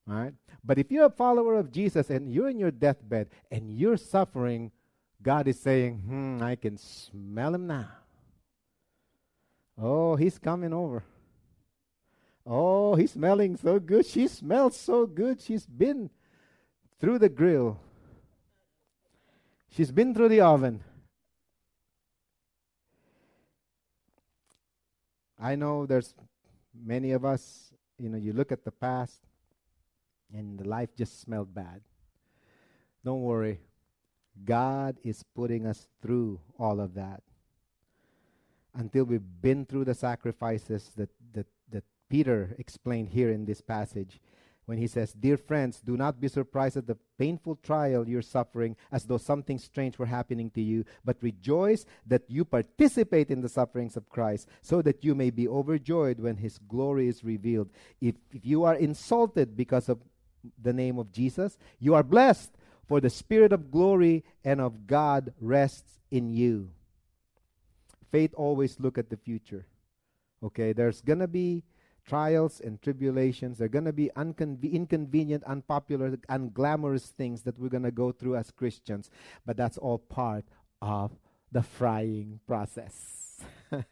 All 0.09 0.15
right? 0.15 0.33
But 0.65 0.77
if 0.77 0.91
you're 0.91 1.05
a 1.05 1.09
follower 1.09 1.55
of 1.55 1.71
Jesus 1.71 2.09
and 2.09 2.29
you're 2.29 2.49
in 2.49 2.59
your 2.59 2.71
deathbed 2.71 3.29
and 3.49 3.71
you're 3.71 3.97
suffering, 3.97 4.71
God 5.21 5.47
is 5.47 5.59
saying, 5.59 5.97
hmm, 5.97 6.41
I 6.41 6.55
can 6.55 6.77
smell 6.77 7.53
him 7.53 7.67
now. 7.67 7.89
Oh, 9.77 10.15
he's 10.15 10.39
coming 10.39 10.73
over. 10.73 11.03
Oh, 12.45 12.95
he's 12.95 13.11
smelling 13.11 13.55
so 13.55 13.79
good. 13.79 14.05
She 14.05 14.27
smells 14.27 14.75
so 14.75 15.05
good. 15.05 15.41
She's 15.41 15.65
been 15.65 16.09
through 16.99 17.19
the 17.19 17.29
grill. 17.29 17.79
She's 19.69 19.91
been 19.91 20.13
through 20.13 20.29
the 20.29 20.41
oven. 20.41 20.83
I 25.39 25.55
know 25.55 25.85
there's 25.85 26.13
many 26.73 27.11
of 27.11 27.25
us, 27.25 27.73
you 27.97 28.09
know, 28.09 28.17
you 28.17 28.33
look 28.33 28.51
at 28.51 28.63
the 28.63 28.71
past 28.71 29.19
and 30.33 30.59
the 30.59 30.67
life 30.67 30.95
just 30.95 31.21
smelled 31.21 31.53
bad. 31.53 31.81
Don't 33.03 33.21
worry. 33.21 33.59
God 34.43 34.97
is 35.03 35.23
putting 35.35 35.65
us 35.65 35.87
through 36.01 36.39
all 36.57 36.79
of 36.79 36.93
that 36.95 37.21
until 38.73 39.03
we've 39.03 39.41
been 39.41 39.65
through 39.65 39.85
the 39.85 39.93
sacrifices 39.93 40.91
that, 40.95 41.09
that, 41.33 41.45
that 41.69 41.83
Peter 42.09 42.55
explained 42.57 43.09
here 43.09 43.29
in 43.31 43.45
this 43.45 43.61
passage 43.61 44.19
when 44.65 44.77
he 44.77 44.87
says, 44.87 45.11
Dear 45.11 45.37
friends, 45.37 45.81
do 45.81 45.97
not 45.97 46.21
be 46.21 46.27
surprised 46.27 46.77
at 46.77 46.87
the 46.87 46.97
painful 47.17 47.57
trial 47.57 48.07
you're 48.07 48.21
suffering 48.21 48.75
as 48.91 49.03
though 49.03 49.17
something 49.17 49.57
strange 49.57 49.97
were 49.97 50.05
happening 50.05 50.49
to 50.51 50.61
you, 50.61 50.85
but 51.03 51.17
rejoice 51.21 51.85
that 52.07 52.23
you 52.29 52.45
participate 52.45 53.31
in 53.31 53.41
the 53.41 53.49
sufferings 53.49 53.97
of 53.97 54.09
Christ, 54.09 54.47
so 54.61 54.81
that 54.83 55.03
you 55.03 55.15
may 55.15 55.29
be 55.29 55.47
overjoyed 55.47 56.19
when 56.19 56.37
his 56.37 56.57
glory 56.57 57.07
is 57.09 57.23
revealed. 57.23 57.69
If, 57.99 58.15
if 58.31 58.45
you 58.45 58.63
are 58.63 58.75
insulted 58.75 59.57
because 59.57 59.89
of 59.89 59.99
the 60.61 60.73
name 60.73 60.99
of 60.99 61.11
Jesus, 61.11 61.57
you 61.79 61.93
are 61.93 62.03
blessed, 62.03 62.51
for 62.91 62.99
the 62.99 63.09
Spirit 63.09 63.53
of 63.53 63.71
glory 63.71 64.21
and 64.43 64.59
of 64.59 64.85
God 64.85 65.33
rests 65.39 66.01
in 66.11 66.29
you. 66.29 66.71
Faith 68.11 68.33
always 68.35 68.81
look 68.81 68.97
at 68.97 69.09
the 69.09 69.15
future. 69.15 69.65
Okay, 70.43 70.73
there's 70.73 70.99
gonna 70.99 71.29
be 71.29 71.63
trials 72.05 72.59
and 72.59 72.81
tribulations. 72.81 73.59
There 73.59 73.67
are 73.67 73.69
going 73.69 73.85
to 73.85 73.93
be 73.93 74.11
inconvenient, 74.17 75.43
unpopular, 75.45 76.17
unglamorous 76.29 77.05
things 77.05 77.43
that 77.43 77.57
we're 77.57 77.69
going 77.69 77.83
to 77.83 77.91
go 77.91 78.11
through 78.11 78.35
as 78.35 78.51
Christians, 78.51 79.09
but 79.45 79.55
that's 79.55 79.77
all 79.77 79.99
part 79.99 80.43
of 80.81 81.11
the 81.49 81.61
frying 81.61 82.39
process. 82.45 83.39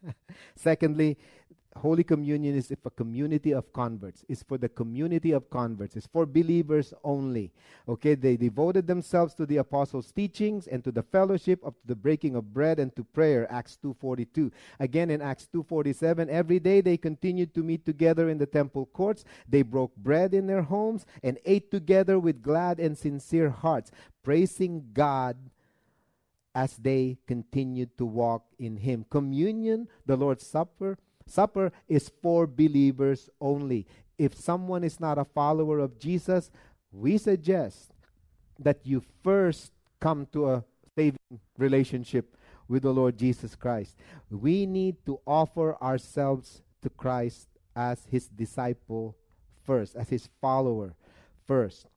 Secondly, 0.56 1.18
Holy 1.76 2.04
Communion 2.04 2.56
is 2.56 2.72
if 2.72 2.86
a 2.86 2.90
community 2.90 3.52
of 3.52 3.72
converts. 3.72 4.26
It's 4.28 4.44
for 4.44 4.58
the 4.58 4.70
community 4.70 5.32
of 5.32 5.50
converts. 5.50 5.96
It's 5.96 6.08
for 6.08 6.26
believers 6.26 6.94
only. 7.04 7.52
Okay, 7.88 8.16
they 8.16 8.38
devoted 8.38 8.88
themselves 8.88 9.34
to 9.36 9.46
the 9.46 9.58
apostles' 9.58 10.12
teachings 10.12 10.68
and 10.68 10.84
to 10.84 10.92
the 10.92 11.04
fellowship 11.04 11.60
of 11.64 11.76
the 11.86 11.96
breaking 11.96 12.36
of 12.36 12.54
bread 12.54 12.80
and 12.80 12.94
to 12.96 13.04
prayer. 13.04 13.50
Acts 13.52 13.78
2:42. 13.78 14.52
Again 14.80 15.10
in 15.10 15.22
Acts 15.22 15.48
2:47, 15.48 16.28
every 16.30 16.60
day 16.60 16.82
they 16.82 16.98
continued 16.98 17.54
to 17.54 17.64
meet 17.64 17.86
together 17.86 18.30
in 18.30 18.40
the 18.40 18.48
temple 18.48 18.88
courts. 18.88 19.24
They 19.48 19.62
broke 19.62 19.96
bread 19.96 20.34
in 20.34 20.48
their 20.48 20.64
homes 20.64 21.06
and 21.24 21.38
ate 21.46 21.70
together 21.72 22.20
with 22.20 22.42
glad 22.42 22.80
and 22.80 22.98
sincere 22.98 23.50
hearts, 23.50 23.92
praising 24.24 24.90
God 24.94 25.38
as 26.56 26.78
they 26.78 27.20
continued 27.28 27.96
to 27.98 28.06
walk 28.06 28.44
in 28.58 28.78
him. 28.78 29.06
Communion, 29.10 29.88
the 30.06 30.18
Lord's 30.18 30.46
Supper, 30.46 30.98
Supper 31.30 31.72
is 31.88 32.12
for 32.22 32.48
believers 32.48 33.30
only. 33.40 33.88
If 34.18 34.36
someone 34.36 34.84
is 34.84 35.00
not 35.00 35.18
a 35.18 35.26
follower 35.26 35.80
of 35.80 36.00
Jesus, 36.00 36.52
we 36.92 37.18
suggest 37.18 37.92
that 38.60 38.80
you 38.84 39.02
first 39.24 39.72
come 40.00 40.28
to 40.34 40.50
a 40.50 40.64
saving 40.96 41.40
relationship 41.58 42.36
with 42.68 42.84
the 42.84 42.94
Lord 42.94 43.18
Jesus 43.18 43.56
Christ. 43.56 43.96
We 44.30 44.66
need 44.66 44.98
to 45.06 45.20
offer 45.26 45.76
ourselves 45.82 46.62
to 46.82 46.90
Christ 46.90 47.48
as 47.76 48.06
his 48.10 48.28
disciple 48.28 49.16
first, 49.64 49.96
as 49.96 50.10
his 50.10 50.30
follower 50.42 50.96
first, 51.48 51.88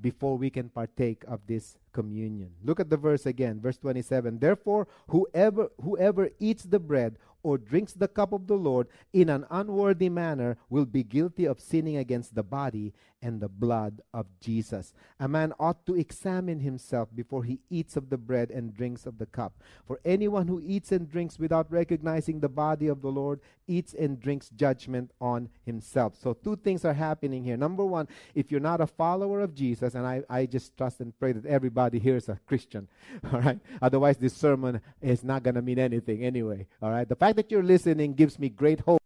before 0.00 0.36
we 0.36 0.50
can 0.50 0.68
partake 0.68 1.24
of 1.26 1.40
this 1.46 1.78
communion. 1.92 2.50
Look 2.64 2.80
at 2.80 2.90
the 2.90 2.96
verse 2.96 3.26
again, 3.26 3.60
verse 3.60 3.78
27. 3.78 4.38
Therefore, 4.38 4.88
whoever 5.08 5.68
whoever 5.82 6.30
eats 6.38 6.64
the 6.64 6.78
bread 6.78 7.16
or 7.42 7.58
drinks 7.58 7.92
the 7.92 8.08
cup 8.08 8.32
of 8.32 8.46
the 8.46 8.56
Lord 8.56 8.88
in 9.12 9.28
an 9.28 9.44
unworthy 9.50 10.08
manner 10.08 10.56
will 10.70 10.86
be 10.86 11.02
guilty 11.02 11.44
of 11.44 11.60
sinning 11.60 11.96
against 11.96 12.34
the 12.34 12.42
body 12.42 12.92
and 13.22 13.40
the 13.40 13.48
blood 13.48 14.02
of 14.12 14.26
Jesus. 14.40 14.92
A 15.20 15.28
man 15.28 15.52
ought 15.58 15.86
to 15.86 15.94
examine 15.94 16.60
himself 16.60 17.08
before 17.14 17.44
he 17.44 17.60
eats 17.70 17.96
of 17.96 18.10
the 18.10 18.18
bread 18.18 18.50
and 18.50 18.74
drinks 18.74 19.06
of 19.06 19.18
the 19.18 19.26
cup. 19.26 19.54
For 19.86 20.00
anyone 20.04 20.48
who 20.48 20.60
eats 20.64 20.92
and 20.92 21.08
drinks 21.08 21.38
without 21.38 21.70
recognizing 21.70 22.40
the 22.40 22.48
body 22.48 22.88
of 22.88 23.00
the 23.00 23.08
Lord 23.08 23.40
eats 23.66 23.94
and 23.94 24.20
drinks 24.20 24.50
judgment 24.50 25.12
on 25.20 25.48
himself. 25.64 26.16
So, 26.20 26.34
two 26.34 26.56
things 26.56 26.84
are 26.84 26.92
happening 26.92 27.44
here. 27.44 27.56
Number 27.56 27.84
one, 27.84 28.08
if 28.34 28.50
you're 28.50 28.60
not 28.60 28.80
a 28.80 28.86
follower 28.86 29.40
of 29.40 29.54
Jesus, 29.54 29.94
and 29.94 30.06
I, 30.06 30.22
I 30.28 30.46
just 30.46 30.76
trust 30.76 31.00
and 31.00 31.18
pray 31.18 31.32
that 31.32 31.46
everybody 31.46 31.98
here 31.98 32.16
is 32.16 32.28
a 32.28 32.38
Christian, 32.46 32.88
all 33.32 33.40
right? 33.40 33.60
Otherwise, 33.80 34.16
this 34.18 34.34
sermon 34.34 34.80
is 35.00 35.22
not 35.22 35.42
going 35.42 35.54
to 35.54 35.62
mean 35.62 35.78
anything 35.78 36.24
anyway, 36.24 36.66
all 36.82 36.90
right? 36.90 37.08
The 37.08 37.16
fact 37.16 37.36
that 37.36 37.50
you're 37.50 37.62
listening 37.62 38.14
gives 38.14 38.38
me 38.38 38.48
great 38.48 38.80
hope 38.80 39.01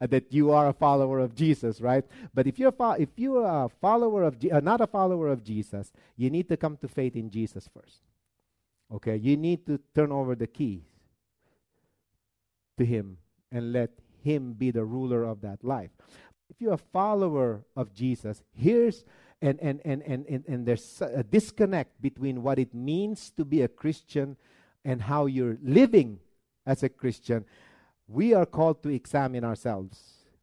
that 0.00 0.32
you 0.32 0.50
are 0.50 0.68
a 0.68 0.72
follower 0.72 1.18
of 1.18 1.34
Jesus, 1.34 1.80
right? 1.80 2.04
But 2.32 2.46
if 2.46 2.58
you're 2.58 2.72
fo- 2.72 2.92
if 2.92 3.10
you 3.16 3.38
are 3.38 3.66
a 3.66 3.68
follower 3.68 4.22
of 4.22 4.38
Je- 4.38 4.50
uh, 4.50 4.60
not 4.60 4.80
a 4.80 4.86
follower 4.86 5.28
of 5.28 5.44
Jesus, 5.44 5.92
you 6.16 6.30
need 6.30 6.48
to 6.48 6.56
come 6.56 6.76
to 6.78 6.88
faith 6.88 7.16
in 7.16 7.30
Jesus 7.30 7.68
first. 7.72 8.00
Okay, 8.92 9.16
you 9.16 9.36
need 9.36 9.66
to 9.66 9.78
turn 9.94 10.10
over 10.10 10.34
the 10.34 10.46
keys 10.46 10.82
to 12.78 12.84
Him 12.84 13.18
and 13.52 13.72
let 13.72 13.90
Him 14.24 14.54
be 14.54 14.70
the 14.70 14.84
ruler 14.84 15.24
of 15.24 15.42
that 15.42 15.62
life. 15.62 15.90
If 16.48 16.60
you're 16.60 16.72
a 16.72 16.78
follower 16.78 17.62
of 17.76 17.92
Jesus, 17.92 18.42
here's 18.52 19.04
and 19.42 19.60
and 19.60 19.80
and 19.84 20.02
and 20.02 20.26
and, 20.26 20.44
and 20.48 20.66
there's 20.66 21.02
a 21.02 21.22
disconnect 21.22 22.00
between 22.00 22.42
what 22.42 22.58
it 22.58 22.74
means 22.74 23.30
to 23.36 23.44
be 23.44 23.62
a 23.62 23.68
Christian 23.68 24.36
and 24.84 25.02
how 25.02 25.26
you're 25.26 25.58
living 25.62 26.20
as 26.66 26.82
a 26.82 26.88
Christian 26.88 27.44
we 28.10 28.34
are 28.34 28.46
called 28.46 28.82
to 28.82 28.88
examine 28.88 29.44
ourselves. 29.44 29.98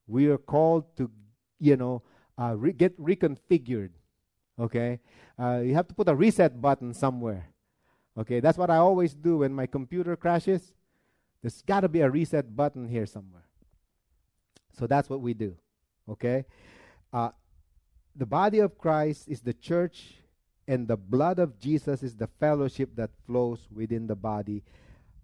We 0.08 0.28
are 0.28 0.38
called 0.38 0.96
to, 0.98 1.12
you 1.60 1.76
know, 1.76 2.02
uh, 2.40 2.56
re- 2.56 2.72
get 2.72 2.98
reconfigured. 3.00 3.90
Okay? 4.58 5.00
Uh, 5.38 5.62
you 5.64 5.74
have 5.74 5.88
to 5.88 5.94
put 5.94 6.08
a 6.08 6.16
reset 6.16 6.62
button 6.62 6.94
somewhere. 6.94 7.50
Okay? 8.18 8.40
That's 8.40 8.58
what 8.58 8.70
I 8.70 8.78
always 8.78 9.14
do 9.14 9.40
when 9.40 9.54
my 9.54 9.66
computer 9.66 10.16
crashes. 10.16 10.74
There's 11.42 11.62
got 11.62 11.82
to 11.82 11.90
be 11.90 12.02
a 12.02 12.10
reset 12.10 12.56
button 12.56 12.88
here 12.88 13.06
somewhere. 13.06 13.46
So 14.72 14.88
that's 14.88 15.10
what 15.10 15.22
we 15.22 15.34
do. 15.34 15.56
Okay? 16.10 16.46
Uh, 17.12 17.30
the 18.16 18.26
body 18.26 18.60
of 18.60 18.78
Christ 18.78 19.28
is 19.28 19.42
the 19.42 19.54
church, 19.54 20.16
and 20.68 20.88
the 20.88 20.98
blood 20.98 21.38
of 21.38 21.60
Jesus 21.60 22.02
is 22.02 22.16
the 22.16 22.28
fellowship 22.40 22.96
that 22.96 23.12
flows 23.26 23.68
within 23.72 24.08
the 24.08 24.16
body 24.16 24.64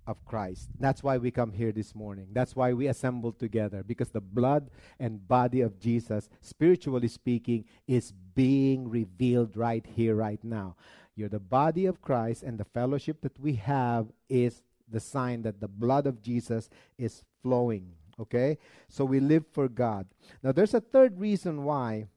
of 0.08 0.24
Christ. 0.26 0.70
That's 0.80 1.04
why 1.04 1.18
we 1.18 1.32
come 1.32 1.52
here 1.52 1.72
this 1.72 1.96
morning. 1.96 2.28
That's 2.32 2.56
why 2.56 2.74
we 2.74 2.88
assemble 2.88 3.32
together 3.32 3.84
because 3.84 4.10
the 4.10 4.22
blood 4.22 4.70
and 5.00 5.28
body 5.28 5.62
of 5.62 5.80
Jesus, 5.80 6.30
spiritually 6.42 7.08
speaking, 7.08 7.66
is 7.88 8.12
being 8.36 8.90
revealed 8.90 9.56
right 9.56 9.86
here, 9.96 10.16
right 10.16 10.44
now. 10.44 10.76
You're 11.16 11.30
the 11.30 11.40
body 11.40 11.86
of 11.86 12.02
Christ, 12.02 12.44
and 12.44 12.58
the 12.58 12.66
fellowship 12.66 13.22
that 13.22 13.40
we 13.40 13.54
have 13.56 14.08
is 14.30 14.64
the 14.90 15.00
sign 15.00 15.44
that 15.44 15.60
the 15.60 15.68
blood 15.68 16.08
of 16.08 16.22
Jesus 16.22 16.70
is 16.98 17.24
flowing. 17.42 17.94
Okay? 18.20 18.58
So 18.90 19.06
we 19.06 19.20
live 19.20 19.46
for 19.52 19.68
God. 19.68 20.08
Now, 20.42 20.52
there's 20.52 20.74
a 20.74 20.82
third 20.82 21.20
reason 21.20 21.64
why 21.64 22.08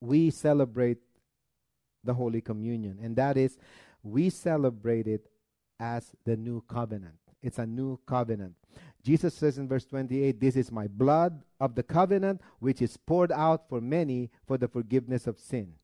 we 0.00 0.30
celebrate 0.30 0.98
the 2.02 2.14
Holy 2.14 2.40
Communion, 2.40 2.98
and 3.02 3.14
that 3.16 3.36
is 3.36 3.58
we 4.02 4.30
celebrate 4.30 5.06
it 5.06 5.28
as 5.78 6.12
the 6.24 6.36
new 6.36 6.62
covenant. 6.68 7.14
It's 7.42 7.58
a 7.58 7.66
new 7.66 7.98
covenant. 8.06 8.54
Jesus 9.02 9.34
says 9.34 9.58
in 9.58 9.68
verse 9.68 9.84
28, 9.84 10.40
This 10.40 10.56
is 10.56 10.70
my 10.70 10.86
blood 10.86 11.42
of 11.60 11.74
the 11.74 11.82
covenant, 11.82 12.40
which 12.60 12.80
is 12.80 12.96
poured 12.96 13.32
out 13.32 13.68
for 13.68 13.80
many 13.80 14.30
for 14.46 14.56
the 14.56 14.68
forgiveness 14.68 15.26
of 15.26 15.38
sin. 15.38 15.74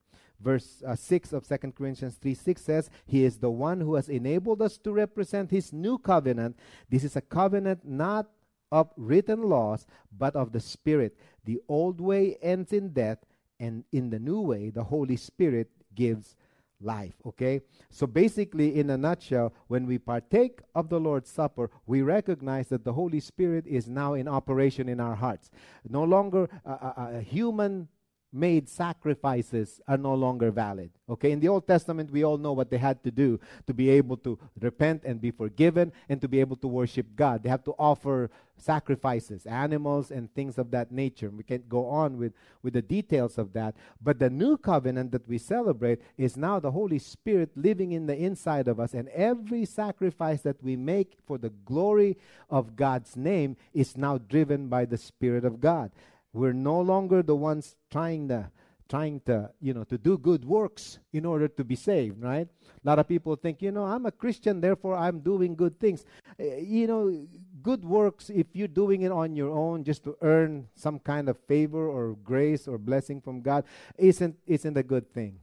Verse 0.40 0.84
uh, 0.86 0.94
6 0.94 1.32
of 1.32 1.48
2 1.48 1.72
Corinthians 1.76 2.14
3 2.14 2.32
6 2.32 2.62
says, 2.62 2.90
He 3.06 3.24
is 3.24 3.38
the 3.38 3.50
one 3.50 3.80
who 3.80 3.96
has 3.96 4.08
enabled 4.08 4.62
us 4.62 4.78
to 4.78 4.92
represent 4.92 5.50
His 5.50 5.72
new 5.72 5.98
covenant. 5.98 6.56
This 6.88 7.02
is 7.02 7.16
a 7.16 7.20
covenant 7.20 7.84
not 7.84 8.28
of 8.70 8.92
written 8.96 9.42
laws, 9.42 9.84
but 10.16 10.36
of 10.36 10.52
the 10.52 10.60
Spirit. 10.60 11.16
The 11.44 11.60
old 11.68 12.00
way 12.00 12.36
ends 12.40 12.72
in 12.72 12.90
death, 12.90 13.18
and 13.58 13.84
in 13.90 14.10
the 14.10 14.20
new 14.20 14.40
way, 14.40 14.70
the 14.70 14.84
Holy 14.84 15.16
Spirit 15.16 15.70
gives 15.94 16.36
life. 16.80 17.14
Okay? 17.26 17.60
So 17.90 18.06
basically, 18.06 18.78
in 18.78 18.90
a 18.90 18.96
nutshell, 18.96 19.52
when 19.68 19.86
we 19.86 19.98
partake 19.98 20.60
of 20.74 20.88
the 20.88 21.00
Lord's 21.00 21.30
Supper, 21.30 21.70
we 21.86 22.02
recognize 22.02 22.68
that 22.68 22.84
the 22.84 22.92
Holy 22.92 23.20
Spirit 23.20 23.66
is 23.66 23.88
now 23.88 24.14
in 24.14 24.28
operation 24.28 24.88
in 24.88 25.00
our 25.00 25.14
hearts. 25.14 25.50
No 25.88 26.04
longer 26.04 26.48
a, 26.64 26.70
a, 26.70 27.10
a 27.14 27.20
human 27.20 27.88
made 28.32 28.68
sacrifices 28.68 29.80
are 29.88 29.96
no 29.96 30.14
longer 30.14 30.50
valid. 30.50 30.90
Okay, 31.08 31.32
in 31.32 31.40
the 31.40 31.48
Old 31.48 31.66
Testament, 31.66 32.10
we 32.10 32.24
all 32.24 32.36
know 32.36 32.52
what 32.52 32.70
they 32.70 32.76
had 32.76 33.02
to 33.04 33.10
do 33.10 33.40
to 33.66 33.72
be 33.72 33.88
able 33.88 34.18
to 34.18 34.38
repent 34.60 35.04
and 35.04 35.20
be 35.20 35.30
forgiven 35.30 35.92
and 36.08 36.20
to 36.20 36.28
be 36.28 36.40
able 36.40 36.56
to 36.56 36.68
worship 36.68 37.06
God. 37.16 37.42
They 37.42 37.48
have 37.48 37.64
to 37.64 37.74
offer 37.78 38.30
sacrifices, 38.58 39.46
animals, 39.46 40.10
and 40.10 40.32
things 40.34 40.58
of 40.58 40.70
that 40.72 40.92
nature. 40.92 41.30
We 41.30 41.44
can't 41.44 41.68
go 41.68 41.86
on 41.86 42.18
with, 42.18 42.34
with 42.62 42.74
the 42.74 42.82
details 42.82 43.38
of 43.38 43.52
that. 43.54 43.74
But 44.02 44.18
the 44.18 44.28
new 44.28 44.58
covenant 44.58 45.12
that 45.12 45.26
we 45.28 45.38
celebrate 45.38 46.00
is 46.18 46.36
now 46.36 46.60
the 46.60 46.72
Holy 46.72 46.98
Spirit 46.98 47.50
living 47.56 47.92
in 47.92 48.06
the 48.06 48.16
inside 48.16 48.68
of 48.68 48.78
us, 48.78 48.92
and 48.92 49.08
every 49.10 49.64
sacrifice 49.64 50.42
that 50.42 50.62
we 50.62 50.76
make 50.76 51.16
for 51.26 51.38
the 51.38 51.50
glory 51.64 52.18
of 52.50 52.76
God's 52.76 53.16
name 53.16 53.56
is 53.72 53.96
now 53.96 54.18
driven 54.18 54.68
by 54.68 54.84
the 54.84 54.98
Spirit 54.98 55.44
of 55.44 55.60
God. 55.60 55.90
We're 56.32 56.52
no 56.52 56.80
longer 56.80 57.22
the 57.22 57.36
ones 57.36 57.76
trying 57.90 58.28
to 58.28 58.50
trying 58.88 59.20
to 59.20 59.50
you 59.60 59.74
know 59.74 59.84
to 59.84 59.98
do 59.98 60.16
good 60.16 60.44
works 60.44 60.98
in 61.12 61.26
order 61.26 61.46
to 61.46 61.62
be 61.62 61.76
saved 61.76 62.22
right? 62.22 62.48
A 62.48 62.88
lot 62.88 62.98
of 62.98 63.06
people 63.06 63.36
think 63.36 63.60
you 63.60 63.70
know 63.70 63.84
i'm 63.84 64.06
a 64.06 64.10
christian 64.10 64.60
therefore 64.60 64.96
i'm 64.96 65.20
doing 65.20 65.54
good 65.54 65.78
things. 65.78 66.04
Uh, 66.40 66.56
you 66.56 66.86
know 66.86 67.26
good 67.62 67.84
works 67.84 68.30
if 68.30 68.46
you're 68.54 68.68
doing 68.68 69.02
it 69.02 69.12
on 69.12 69.36
your 69.36 69.50
own 69.50 69.84
just 69.84 70.04
to 70.04 70.16
earn 70.22 70.66
some 70.74 70.98
kind 70.98 71.28
of 71.28 71.36
favor 71.46 71.86
or 71.86 72.16
grace 72.24 72.66
or 72.66 72.78
blessing 72.78 73.20
from 73.20 73.42
god 73.42 73.64
isn't 73.98 74.36
isn't 74.46 74.76
a 74.76 74.82
good 74.82 75.12
thing 75.12 75.38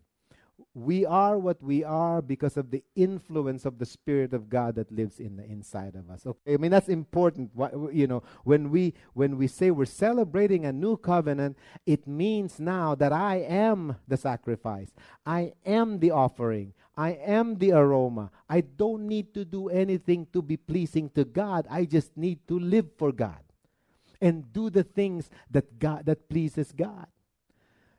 we 0.76 1.06
are 1.06 1.40
what 1.40 1.64
we 1.64 1.86
are 1.86 2.22
because 2.22 2.58
of 2.58 2.70
the 2.70 2.84
influence 2.98 3.66
of 3.66 3.80
the 3.80 3.86
spirit 3.86 4.34
of 4.34 4.50
god 4.50 4.76
that 4.76 4.92
lives 4.92 5.22
in 5.22 5.38
the 5.38 5.46
inside 5.46 5.96
of 5.96 6.10
us. 6.10 6.26
Okay 6.26 6.54
i 6.54 6.58
mean 6.58 6.72
that's 6.72 6.90
important. 6.90 7.50
You 7.94 8.08
know 8.08 8.24
when 8.44 8.70
we 8.70 8.94
when 9.14 9.38
we 9.38 9.48
say 9.48 9.72
we're 9.72 9.86
celebrating 9.86 10.66
a 10.66 10.74
new 10.74 10.98
covenant 10.98 11.58
it 11.86 12.06
means 12.06 12.60
now 12.60 12.94
that 12.96 13.14
i 13.14 13.38
am 13.38 13.96
the 14.08 14.18
sacrifice. 14.18 14.92
I 15.26 15.54
am 15.66 16.00
the 16.00 16.12
offering. 16.12 16.74
I 16.98 17.12
am 17.12 17.58
the 17.58 17.72
aroma. 17.72 18.32
I 18.50 18.62
don't 18.62 19.08
need 19.08 19.34
to 19.34 19.46
do 19.46 19.70
anything 19.70 20.28
to 20.34 20.42
be 20.42 20.58
pleasing 20.58 21.10
to 21.12 21.24
god. 21.24 21.68
I 21.70 21.86
just 21.86 22.16
need 22.18 22.46
to 22.50 22.60
live 22.60 22.88
for 22.98 23.14
god 23.14 23.40
and 24.22 24.52
do 24.52 24.70
the 24.70 24.84
things 24.84 25.30
that 25.50 25.80
god 25.80 26.06
that 26.06 26.28
pleases 26.28 26.74
god. 26.74 27.08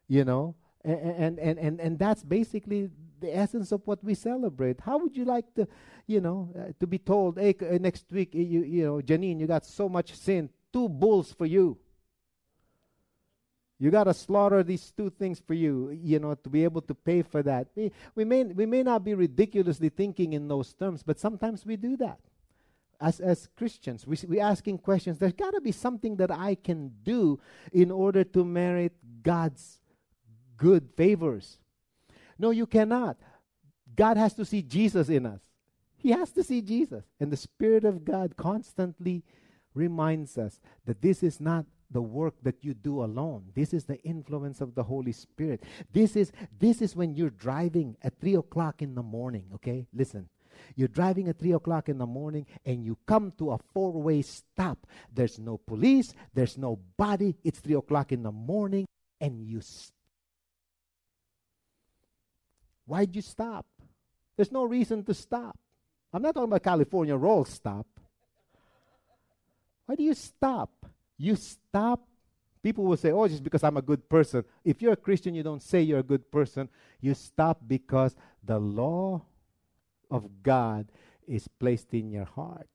You 0.09 0.25
know 0.25 0.54
and, 0.87 1.38
and, 1.38 1.59
and, 1.59 1.81
and 1.81 1.99
that's 1.99 2.23
basically 2.23 2.90
the 3.21 3.37
essence 3.37 3.73
of 3.73 3.83
what 3.87 4.02
we 4.05 4.14
celebrate. 4.14 4.81
How 4.81 4.99
would 4.99 5.16
you 5.16 5.25
like 5.25 5.52
to, 5.55 5.66
you 6.07 6.21
know, 6.21 6.52
uh, 6.57 6.73
to 6.78 6.87
be 6.87 6.99
told, 6.99 7.38
hey, 7.38 7.57
uh, 7.61 7.78
next 7.78 8.05
week, 8.11 8.35
you, 8.35 8.62
you 8.62 8.85
know, 8.85 9.00
Janine, 9.00 9.40
you 9.40 9.47
got 9.47 9.64
so 9.66 9.88
much 9.88 10.14
sin, 10.14 10.50
two 10.73 10.88
bulls 10.88 11.33
for 11.33 11.47
you. 11.47 11.78
You 13.78 13.90
got 13.90 14.05
to 14.05 14.14
slaughter 14.14 14.62
these 14.62 14.90
two 14.90 15.11
things 15.11 15.43
for 15.47 15.55
you, 15.55 15.90
you 15.90 16.19
know, 16.19 16.35
to 16.35 16.49
be 16.49 16.64
able 16.64 16.81
to 16.83 16.95
pay 16.95 17.23
for 17.23 17.43
that. 17.43 17.69
We, 17.75 17.93
we, 18.14 18.25
may, 18.25 18.45
we 18.45 18.64
may 18.64 18.83
not 18.83 19.05
be 19.05 19.14
ridiculously 19.14 19.90
thinking 19.90 20.33
in 20.33 20.49
those 20.49 20.73
terms, 20.73 21.02
but 21.02 21.19
sometimes 21.19 21.66
we 21.66 21.76
do 21.76 21.97
that. 21.99 22.21
As, 22.99 23.21
as 23.21 23.49
Christians, 23.57 24.07
we, 24.07 24.16
we 24.26 24.40
asking 24.40 24.78
questions. 24.78 25.19
There's 25.19 25.35
got 25.35 25.50
to 25.50 25.61
be 25.61 25.73
something 25.73 26.16
that 26.16 26.31
I 26.31 26.55
can 26.55 26.93
do 27.02 27.38
in 27.71 27.90
order 27.90 28.25
to 28.25 28.45
merit 28.45 28.95
God's 29.23 29.81
good 30.56 30.90
favors. 30.96 31.58
No, 32.38 32.50
you 32.50 32.66
cannot. 32.66 33.16
God 33.94 34.16
has 34.16 34.34
to 34.34 34.44
see 34.44 34.62
Jesus 34.62 35.08
in 35.08 35.26
us. 35.26 35.40
He 35.96 36.10
has 36.10 36.30
to 36.32 36.42
see 36.42 36.60
Jesus. 36.60 37.04
And 37.18 37.32
the 37.32 37.36
Spirit 37.36 37.84
of 37.84 38.04
God 38.04 38.36
constantly 38.36 39.25
reminds 39.75 40.38
us 40.38 40.60
that 40.84 41.02
this 41.02 41.22
is 41.22 41.40
not 41.40 41.66
the 41.90 42.02
work 42.02 42.34
that 42.42 42.64
you 42.64 42.75
do 42.75 43.02
alone. 43.02 43.45
This 43.54 43.73
is 43.73 43.84
the 43.84 44.00
influence 44.02 44.60
of 44.60 44.75
the 44.75 44.82
Holy 44.82 45.12
Spirit. 45.12 45.62
This 45.92 46.16
is 46.16 46.32
this 46.58 46.82
is 46.82 46.97
when 46.97 47.14
you're 47.14 47.30
driving 47.30 47.97
at 48.02 48.19
three 48.19 48.34
o'clock 48.34 48.82
in 48.82 48.95
the 48.95 49.02
morning. 49.02 49.45
Okay, 49.54 49.86
listen. 49.95 50.28
You're 50.75 50.88
driving 50.88 51.28
at 51.28 51.38
three 51.38 51.52
o'clock 51.52 51.88
in 51.88 51.99
the 51.99 52.06
morning 52.06 52.47
and 52.64 52.84
you 52.84 52.97
come 53.06 53.32
to 53.38 53.52
a 53.52 53.58
four-way 53.73 54.23
stop. 54.23 54.86
There's 55.12 55.38
no 55.38 55.58
police. 55.58 56.12
There's 56.34 56.58
nobody. 56.58 57.34
It's 57.45 57.60
three 57.60 57.75
o'clock 57.75 58.10
in 58.10 58.23
the 58.23 58.32
morning, 58.32 58.86
and 59.21 59.40
you 59.47 59.60
Why'd 62.86 63.14
you 63.14 63.22
stop? 63.22 63.66
There's 64.36 64.52
no 64.52 64.64
reason 64.64 65.02
to 65.04 65.14
stop. 65.14 65.58
I'm 66.12 66.22
not 66.22 66.34
talking 66.34 66.49
about 66.49 66.62
California 66.62 67.16
roll 67.16 67.44
stop. 67.44 67.86
Why 69.86 69.94
do 69.94 70.02
you 70.02 70.14
stop? 70.14 70.70
You 71.18 71.36
stop. 71.36 72.06
People 72.62 72.84
will 72.84 72.96
say, 72.96 73.12
oh, 73.12 73.28
just 73.28 73.44
because 73.44 73.62
I'm 73.62 73.76
a 73.76 73.82
good 73.82 74.08
person. 74.08 74.44
If 74.64 74.82
you're 74.82 74.92
a 74.92 74.96
Christian, 74.96 75.34
you 75.34 75.42
don't 75.42 75.62
say 75.62 75.82
you're 75.82 76.00
a 76.00 76.04
good 76.04 76.30
person. 76.30 76.68
You 77.00 77.14
stop 77.14 77.60
because 77.66 78.16
the 78.42 78.58
law 78.58 79.22
of 80.10 80.42
God 80.42 80.88
is 81.26 81.46
placed 81.49 81.94
in 81.94 82.10
your 82.10 82.25
heart. 82.25 82.68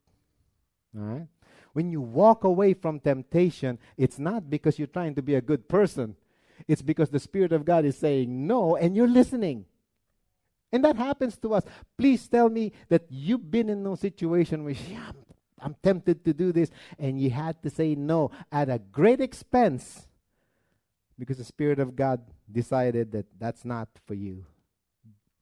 All 0.98 1.04
right? 1.04 1.28
When 1.74 1.90
you 1.90 2.02
walk 2.02 2.44
away 2.44 2.74
from 2.74 3.00
temptation, 3.00 3.80
it's 3.98 4.20
not 4.20 4.50
because 4.50 4.78
you're 4.78 4.88
trying 4.88 5.16
to 5.16 5.22
be 5.22 5.36
a 5.36 5.42
good 5.42 5.68
person. 5.68 6.16
It's 6.68 6.82
because 6.82 7.10
the 7.10 7.20
Spirit 7.20 7.52
of 7.52 7.66
God 7.66 7.86
is 7.86 7.98
saying 7.98 8.48
no, 8.48 8.76
and 8.76 8.96
you're 8.96 9.08
listening. 9.08 9.66
And 10.72 10.84
that 10.86 10.96
happens 10.96 11.38
to 11.40 11.54
us. 11.54 11.64
Please 11.98 12.28
tell 12.28 12.50
me 12.50 12.72
that 12.90 13.06
you've 13.10 13.50
been 13.52 13.70
in 13.70 13.84
no 13.84 13.96
situation 13.96 14.64
where 14.64 14.74
yeah, 14.74 15.04
I'm, 15.10 15.16
I'm 15.60 15.76
tempted 15.84 16.24
to 16.26 16.34
do 16.34 16.52
this 16.52 16.70
and 16.98 17.20
you 17.20 17.30
had 17.30 17.62
to 17.64 17.70
say 17.70 17.96
no 17.96 18.32
at 18.52 18.70
a 18.70 18.80
great 18.80 19.20
expense 19.20 20.08
because 21.20 21.38
the 21.38 21.44
Spirit 21.44 21.80
of 21.80 21.96
God 21.96 22.22
decided 22.52 23.12
that 23.12 23.26
that's 23.38 23.66
not 23.66 23.90
for 24.06 24.14
you. 24.14 24.46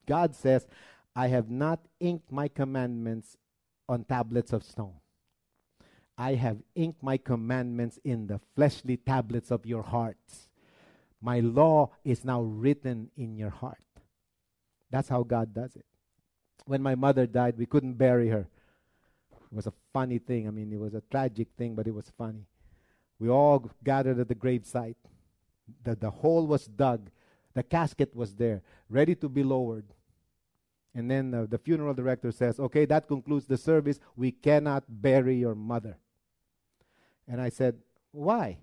God 0.06 0.34
says, 0.34 0.66
I 1.14 1.28
have 1.28 1.50
not 1.50 1.80
inked 2.00 2.30
my 2.30 2.48
commandments 2.48 3.36
on 3.88 4.04
tablets 4.04 4.52
of 4.52 4.62
stone. 4.62 4.94
I 6.18 6.34
have 6.34 6.58
inked 6.74 7.02
my 7.02 7.16
commandments 7.16 7.98
in 8.04 8.26
the 8.26 8.40
fleshly 8.54 8.98
tablets 8.98 9.50
of 9.50 9.64
your 9.64 9.82
hearts. 9.82 10.50
My 11.22 11.40
law 11.40 11.90
is 12.04 12.24
now 12.24 12.42
written 12.42 13.10
in 13.16 13.36
your 13.36 13.50
heart. 13.50 13.78
That's 14.90 15.08
how 15.08 15.22
God 15.22 15.54
does 15.54 15.76
it. 15.76 15.84
When 16.66 16.82
my 16.82 16.94
mother 16.94 17.26
died, 17.26 17.56
we 17.56 17.66
couldn't 17.66 17.94
bury 17.94 18.28
her. 18.28 18.48
It 19.32 19.54
was 19.54 19.66
a 19.66 19.72
funny 19.92 20.18
thing. 20.18 20.46
I 20.46 20.50
mean, 20.50 20.72
it 20.72 20.78
was 20.78 20.94
a 20.94 21.02
tragic 21.10 21.48
thing, 21.56 21.74
but 21.74 21.86
it 21.86 21.94
was 21.94 22.12
funny. 22.16 22.46
We 23.18 23.28
all 23.28 23.70
gathered 23.84 24.18
at 24.18 24.28
the 24.28 24.34
gravesite. 24.34 24.96
The, 25.84 25.94
the 25.94 26.10
hole 26.10 26.46
was 26.46 26.66
dug. 26.66 27.10
The 27.54 27.62
casket 27.62 28.14
was 28.14 28.34
there, 28.34 28.62
ready 28.88 29.14
to 29.16 29.28
be 29.28 29.42
lowered. 29.42 29.86
And 30.94 31.10
then 31.10 31.34
uh, 31.34 31.46
the 31.48 31.58
funeral 31.58 31.94
director 31.94 32.32
says, 32.32 32.58
Okay, 32.58 32.84
that 32.86 33.06
concludes 33.06 33.46
the 33.46 33.56
service. 33.56 34.00
We 34.16 34.32
cannot 34.32 34.84
bury 34.88 35.36
your 35.36 35.54
mother. 35.54 35.98
And 37.28 37.40
I 37.40 37.48
said, 37.48 37.78
Why? 38.12 38.58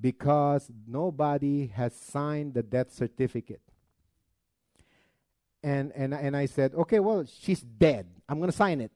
Because 0.00 0.70
nobody 0.86 1.68
has 1.68 1.94
signed 1.94 2.54
the 2.54 2.62
death 2.62 2.92
certificate 2.92 3.62
and 5.62 5.92
and 5.94 6.14
and 6.14 6.36
I 6.36 6.46
said, 6.46 6.74
okay, 6.74 7.00
well, 7.00 7.24
she's 7.26 7.60
dead. 7.60 8.06
I'm 8.28 8.38
going 8.38 8.50
to 8.50 8.56
sign 8.56 8.80
it. 8.80 8.92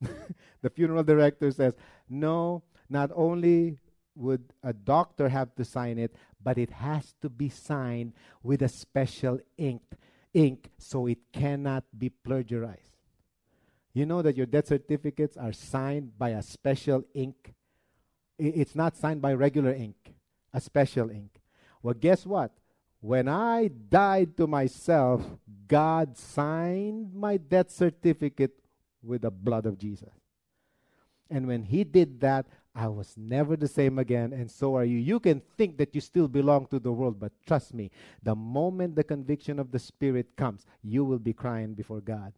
the 0.62 0.70
funeral 0.70 1.02
director 1.02 1.50
says, 1.50 1.74
no. 2.08 2.62
Not 2.88 3.10
only 3.14 3.78
would 4.14 4.52
a 4.62 4.72
doctor 4.72 5.28
have 5.28 5.54
to 5.54 5.64
sign 5.64 5.98
it, 5.98 6.14
but 6.42 6.58
it 6.58 6.70
has 6.70 7.14
to 7.22 7.30
be 7.30 7.48
signed 7.48 8.12
with 8.42 8.62
a 8.62 8.68
special 8.68 9.40
ink, 9.56 9.82
ink, 10.34 10.68
so 10.78 11.06
it 11.06 11.18
cannot 11.32 11.84
be 11.96 12.10
plagiarized. 12.10 12.92
You 13.94 14.06
know 14.06 14.22
that 14.22 14.36
your 14.36 14.46
death 14.46 14.68
certificates 14.68 15.36
are 15.36 15.52
signed 15.52 16.18
by 16.18 16.30
a 16.30 16.42
special 16.42 17.04
ink. 17.14 17.54
It's 18.38 18.74
not 18.74 18.96
signed 18.96 19.22
by 19.22 19.34
regular 19.34 19.72
ink, 19.72 20.14
a 20.52 20.60
special 20.60 21.10
ink. 21.10 21.40
Well, 21.82 21.94
guess 21.94 22.26
what? 22.26 22.52
When 23.00 23.28
I 23.28 23.68
died 23.68 24.36
to 24.36 24.46
myself, 24.46 25.22
God 25.72 26.18
signed 26.18 27.14
my 27.14 27.38
death 27.38 27.70
certificate 27.70 28.52
with 29.02 29.22
the 29.22 29.30
blood 29.30 29.64
of 29.64 29.78
Jesus. 29.78 30.12
And 31.30 31.46
when 31.46 31.62
He 31.62 31.82
did 31.82 32.20
that, 32.20 32.44
I 32.74 32.88
was 32.88 33.14
never 33.16 33.56
the 33.56 33.68
same 33.68 33.98
again, 33.98 34.34
and 34.34 34.50
so 34.50 34.76
are 34.76 34.84
you. 34.84 34.98
You 34.98 35.18
can 35.18 35.40
think 35.56 35.78
that 35.78 35.94
you 35.94 36.02
still 36.02 36.28
belong 36.28 36.66
to 36.66 36.78
the 36.78 36.92
world, 36.92 37.18
but 37.18 37.32
trust 37.46 37.72
me, 37.72 37.90
the 38.22 38.34
moment 38.34 38.96
the 38.96 39.02
conviction 39.04 39.58
of 39.58 39.72
the 39.72 39.78
Spirit 39.78 40.36
comes, 40.36 40.66
you 40.82 41.06
will 41.06 41.18
be 41.18 41.32
crying 41.32 41.72
before 41.72 42.02
God. 42.02 42.34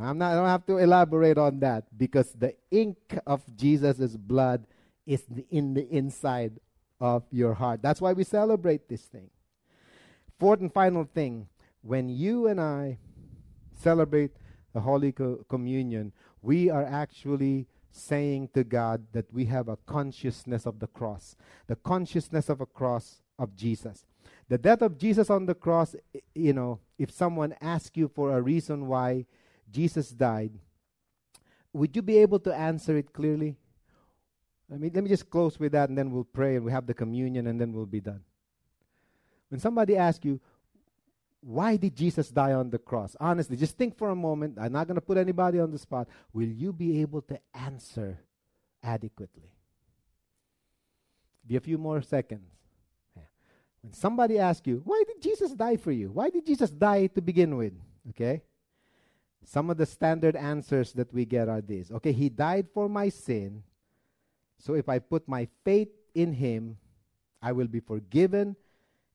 I'm 0.00 0.18
not, 0.18 0.32
I 0.32 0.34
don't 0.34 0.46
have 0.46 0.66
to 0.66 0.78
elaborate 0.78 1.38
on 1.38 1.60
that 1.60 1.84
because 1.96 2.32
the 2.32 2.56
ink 2.72 2.98
of 3.28 3.44
Jesus' 3.56 4.16
blood 4.16 4.66
is 5.06 5.22
in 5.50 5.74
the 5.74 5.88
inside 5.88 6.58
of 7.00 7.22
your 7.30 7.54
heart. 7.54 7.80
That's 7.80 8.00
why 8.00 8.12
we 8.12 8.24
celebrate 8.24 8.88
this 8.88 9.02
thing. 9.02 9.30
Fourth 10.36 10.60
and 10.60 10.72
final 10.72 11.04
thing 11.04 11.46
when 11.82 12.08
you 12.08 12.46
and 12.46 12.60
I 12.60 12.98
celebrate 13.78 14.32
the 14.72 14.80
Holy 14.80 15.12
Co- 15.12 15.44
Communion, 15.48 16.12
we 16.42 16.70
are 16.70 16.84
actually 16.84 17.66
saying 17.92 18.50
to 18.54 18.64
God 18.64 19.04
that 19.12 19.32
we 19.32 19.46
have 19.46 19.68
a 19.68 19.76
consciousness 19.76 20.66
of 20.66 20.78
the 20.78 20.86
cross, 20.86 21.36
the 21.66 21.76
consciousness 21.76 22.48
of 22.48 22.60
a 22.60 22.66
cross 22.66 23.22
of 23.38 23.56
Jesus. 23.56 24.04
The 24.48 24.58
death 24.58 24.82
of 24.82 24.98
Jesus 24.98 25.30
on 25.30 25.46
the 25.46 25.54
cross, 25.54 25.94
you 26.34 26.52
know, 26.52 26.80
if 26.98 27.10
someone 27.10 27.54
asks 27.60 27.96
you 27.96 28.08
for 28.08 28.36
a 28.36 28.42
reason 28.42 28.86
why 28.86 29.26
Jesus 29.70 30.10
died, 30.10 30.52
would 31.72 31.94
you 31.94 32.02
be 32.02 32.18
able 32.18 32.40
to 32.40 32.54
answer 32.54 32.96
it 32.96 33.12
clearly? 33.12 33.56
I 34.72 34.76
mean, 34.76 34.92
let 34.94 35.02
me 35.02 35.10
just 35.10 35.30
close 35.30 35.58
with 35.58 35.72
that 35.72 35.88
and 35.88 35.98
then 35.98 36.10
we'll 36.10 36.24
pray 36.24 36.56
and 36.56 36.64
we 36.64 36.72
have 36.72 36.86
the 36.86 36.94
communion 36.94 37.46
and 37.46 37.60
then 37.60 37.72
we'll 37.72 37.86
be 37.86 38.00
done. 38.00 38.22
When 39.48 39.58
somebody 39.60 39.96
asks 39.96 40.24
you, 40.24 40.40
why 41.42 41.76
did 41.76 41.96
Jesus 41.96 42.28
die 42.28 42.52
on 42.52 42.70
the 42.70 42.78
cross? 42.78 43.16
Honestly, 43.18 43.56
just 43.56 43.76
think 43.76 43.96
for 43.96 44.10
a 44.10 44.16
moment. 44.16 44.58
I'm 44.60 44.72
not 44.72 44.86
going 44.86 44.96
to 44.96 45.00
put 45.00 45.16
anybody 45.16 45.58
on 45.58 45.70
the 45.70 45.78
spot. 45.78 46.08
Will 46.32 46.48
you 46.48 46.72
be 46.72 47.00
able 47.00 47.22
to 47.22 47.38
answer 47.54 48.20
adequately? 48.82 49.50
Be 51.46 51.56
a 51.56 51.60
few 51.60 51.78
more 51.78 52.02
seconds. 52.02 52.52
Yeah. 53.16 53.22
When 53.82 53.92
somebody 53.92 54.38
asks 54.38 54.66
you, 54.66 54.82
why 54.84 55.02
did 55.06 55.22
Jesus 55.22 55.52
die 55.52 55.76
for 55.76 55.92
you? 55.92 56.10
Why 56.12 56.28
did 56.28 56.46
Jesus 56.46 56.70
die 56.70 57.06
to 57.08 57.22
begin 57.22 57.56
with? 57.56 57.72
Okay? 58.10 58.42
Some 59.44 59.70
of 59.70 59.78
the 59.78 59.86
standard 59.86 60.36
answers 60.36 60.92
that 60.92 61.12
we 61.12 61.24
get 61.24 61.48
are 61.48 61.62
these. 61.62 61.90
Okay, 61.90 62.12
he 62.12 62.28
died 62.28 62.68
for 62.74 62.88
my 62.88 63.08
sin. 63.08 63.62
So 64.58 64.74
if 64.74 64.88
I 64.88 64.98
put 64.98 65.26
my 65.26 65.48
faith 65.64 65.88
in 66.14 66.34
him, 66.34 66.76
I 67.40 67.52
will 67.52 67.66
be 67.66 67.80
forgiven 67.80 68.56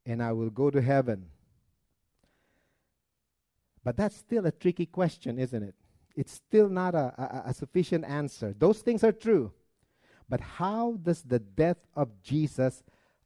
and 0.06 0.22
I 0.24 0.32
will 0.32 0.50
go 0.50 0.72
to 0.72 0.82
heaven. 0.82 1.28
But 3.86 3.96
that's 3.96 4.18
still 4.18 4.48
a 4.48 4.52
tricky 4.52 4.88
question, 4.88 5.38
isn't 5.38 5.64
it? 5.64 5.76
It's 6.16 6.34
still 6.34 6.68
not 6.68 6.96
a, 6.96 7.14
a, 7.46 7.50
a, 7.50 7.54
sufficient 7.54 8.04
answer. 8.04 8.56
Those 8.58 8.80
things 8.80 9.04
are 9.04 9.12
true. 9.12 9.52
But 10.28 10.42
how 10.42 10.98
does 11.04 11.22
the 11.22 11.38
death 11.40 11.78
of 11.96 12.10
Jesus 12.24 12.84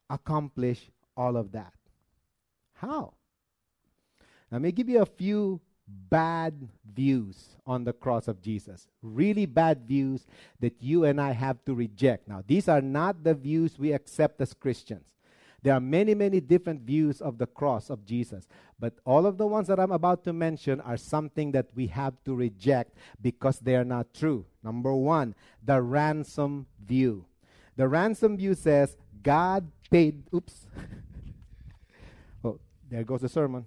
accomplish 0.10 0.92
all 1.16 1.38
of 1.38 1.54
that? 1.54 1.74
How? 2.74 3.14
Let 4.52 4.62
me 4.62 4.74
give 4.74 4.90
you 4.90 5.02
a 5.02 5.06
few 5.06 5.62
bad 5.88 6.68
views 6.94 7.56
on 7.66 7.86
the 7.86 7.94
cross 7.94 8.28
of 8.28 8.42
Jesus. 8.42 8.88
Really 9.02 9.46
bad 9.46 9.88
views 9.88 10.28
that 10.60 10.76
you 10.82 11.06
and 11.06 11.22
I 11.22 11.32
have 11.32 11.64
to 11.66 11.74
reject. 11.74 12.28
Now, 12.28 12.44
these 12.46 12.68
are 12.68 12.82
not 12.82 13.24
the 13.24 13.34
views 13.34 13.80
we 13.80 13.94
accept 13.94 14.42
as 14.42 14.54
Christians. 14.54 15.14
There 15.62 15.74
are 15.74 15.80
many, 15.80 16.16
many 16.16 16.40
different 16.40 16.82
views 16.82 17.22
of 17.22 17.38
the 17.38 17.48
cross 17.48 17.90
of 17.90 18.06
Jesus. 18.06 18.48
But 18.80 18.94
all 19.06 19.26
of 19.26 19.38
the 19.38 19.48
ones 19.48 19.68
that 19.68 19.80
I'm 19.80 19.92
about 19.92 20.24
to 20.24 20.34
mention 20.34 20.80
are 20.82 20.98
something 20.98 21.52
that 21.52 21.68
we 21.76 21.88
have 21.88 22.14
to 22.26 22.34
reject 22.34 22.96
because 23.22 23.60
they 23.60 23.76
are 23.76 23.84
not 23.84 24.14
true. 24.14 24.46
Number 24.64 24.94
one, 24.94 25.36
the 25.64 25.82
ransom 25.82 26.68
view. 26.86 27.26
The 27.76 27.88
ransom 27.88 28.38
view 28.38 28.56
says 28.56 28.96
God 29.22 29.70
paid, 29.92 30.24
oops. 30.34 30.68
oh, 32.44 32.60
there 32.90 33.04
goes 33.04 33.22
the 33.22 33.30
sermon. 33.30 33.66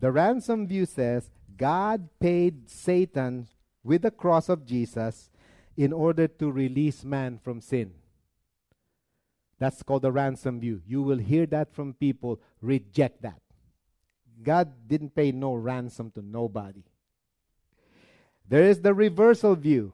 The 0.00 0.10
ransom 0.10 0.66
view 0.66 0.86
says 0.86 1.30
God 1.58 2.08
paid 2.18 2.70
Satan 2.70 3.48
with 3.84 4.02
the 4.02 4.10
cross 4.10 4.48
of 4.48 4.64
Jesus 4.64 5.28
in 5.76 5.92
order 5.92 6.26
to 6.26 6.50
release 6.50 7.04
man 7.04 7.38
from 7.42 7.60
sin. 7.60 7.92
That's 9.60 9.82
called 9.82 10.02
the 10.02 10.10
ransom 10.10 10.58
view. 10.58 10.80
You 10.86 11.02
will 11.02 11.18
hear 11.18 11.44
that 11.46 11.74
from 11.74 11.92
people. 11.92 12.40
Reject 12.62 13.22
that. 13.22 13.40
God 14.42 14.72
didn't 14.88 15.14
pay 15.14 15.32
no 15.32 15.54
ransom 15.54 16.10
to 16.12 16.22
nobody. 16.22 16.82
There 18.48 18.64
is 18.64 18.80
the 18.80 18.94
reversal 18.94 19.54
view. 19.54 19.92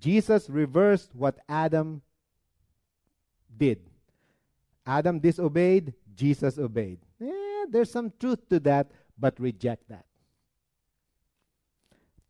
Jesus 0.00 0.48
reversed 0.48 1.14
what 1.14 1.38
Adam 1.46 2.00
did. 3.54 3.80
Adam 4.86 5.20
disobeyed, 5.20 5.92
Jesus 6.16 6.58
obeyed. 6.58 7.00
Eh, 7.20 7.66
there's 7.68 7.90
some 7.90 8.12
truth 8.18 8.48
to 8.48 8.58
that, 8.60 8.90
but 9.18 9.38
reject 9.38 9.88
that. 9.90 10.06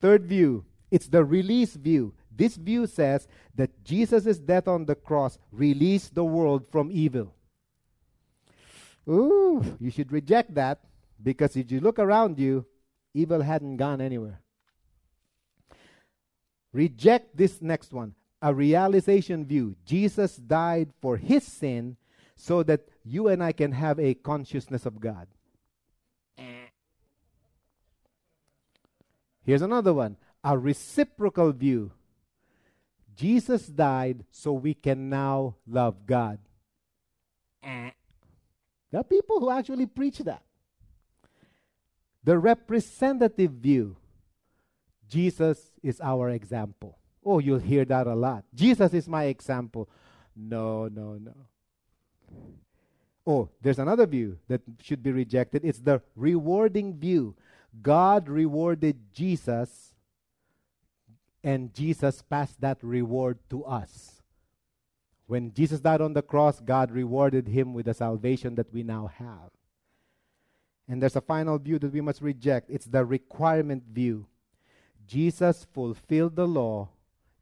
Third 0.01 0.25
view, 0.27 0.65
it's 0.91 1.07
the 1.07 1.25
release 1.25 1.75
view. 1.75 2.15
This 2.39 2.55
view 2.55 2.87
says 2.87 3.27
that 3.57 3.85
Jesus' 3.85 4.39
death 4.39 4.69
on 4.69 4.87
the 4.87 4.95
cross 4.95 5.39
released 5.51 6.15
the 6.15 6.25
world 6.25 6.65
from 6.71 6.91
evil. 6.93 7.35
Ooh, 9.09 9.77
you 9.81 9.91
should 9.91 10.13
reject 10.13 10.55
that 10.55 10.79
because 11.21 11.57
if 11.57 11.73
you 11.73 11.81
look 11.81 11.99
around 11.99 12.39
you, 12.39 12.65
evil 13.13 13.43
hadn't 13.43 13.77
gone 13.77 14.01
anywhere. 14.01 14.41
Reject 16.73 17.37
this 17.37 17.61
next 17.61 17.93
one 17.93 18.15
a 18.41 18.55
realization 18.55 19.45
view. 19.45 19.75
Jesus 19.85 20.37
died 20.37 20.93
for 21.03 21.17
his 21.17 21.43
sin 21.43 21.97
so 22.37 22.63
that 22.63 22.87
you 23.05 23.27
and 23.27 23.43
I 23.43 23.51
can 23.51 23.73
have 23.73 23.99
a 23.99 24.15
consciousness 24.15 24.87
of 24.87 25.01
God. 25.01 25.27
Here's 29.43 29.63
another 29.63 29.93
one 29.93 30.19
a 30.45 30.57
reciprocal 30.57 31.51
view. 31.51 31.91
Jesus 33.19 33.67
died 33.67 34.25
so 34.31 34.53
we 34.53 34.75
can 34.75 35.11
now 35.11 35.57
love 35.67 36.07
God. 36.07 36.39
Eh. 37.65 37.91
There 38.93 39.01
are 39.01 39.05
people 39.05 39.41
who 39.41 39.51
actually 39.51 39.87
preach 39.87 40.19
that. 40.19 40.43
The 42.23 42.39
representative 42.39 43.51
view 43.51 43.97
Jesus 45.09 45.73
is 45.83 46.01
our 46.01 46.31
example. 46.31 46.99
Oh, 47.25 47.41
you'll 47.41 47.59
hear 47.59 47.85
that 47.87 48.07
a 48.07 48.15
lot. 48.15 48.45
Jesus 48.55 48.95
is 48.95 49.09
my 49.09 49.25
example. 49.25 49.89
No, 50.37 50.87
no, 50.87 51.19
no. 51.19 51.35
Oh, 53.27 53.49
there's 53.61 53.79
another 53.79 54.07
view 54.07 54.39
that 54.49 54.61
should 54.81 55.03
be 55.03 55.11
rejected. 55.11 55.65
It's 55.65 55.81
the 55.81 56.03
rewarding 56.15 56.95
view. 56.99 57.35
God 57.83 58.29
rewarded 58.29 59.13
Jesus 59.13 59.88
and 61.43 61.73
Jesus 61.73 62.23
passed 62.23 62.61
that 62.61 62.79
reward 62.83 63.39
to 63.51 63.65
us. 63.65 64.23
When 65.27 65.53
Jesus 65.53 65.81
died 65.81 66.01
on 66.01 66.15
the 66.15 66.23
cross, 66.23 66.61
God 66.61 66.91
rewarded 66.91 67.49
him 67.49 67.75
with 67.75 67.87
the 67.87 67.95
salvation 67.95 68.55
that 68.55 68.73
we 68.73 68.83
now 68.83 69.07
have. 69.07 69.51
And 70.89 71.03
there's 71.03 71.17
a 71.17 71.21
final 71.21 71.59
view 71.59 71.79
that 71.81 71.93
we 71.93 72.01
must 72.01 72.23
reject 72.23 72.71
it's 72.71 72.87
the 72.87 73.05
requirement 73.05 73.85
view. 73.93 74.27
Jesus 75.07 75.67
fulfilled 75.73 76.37
the 76.37 76.49
law 76.49 76.89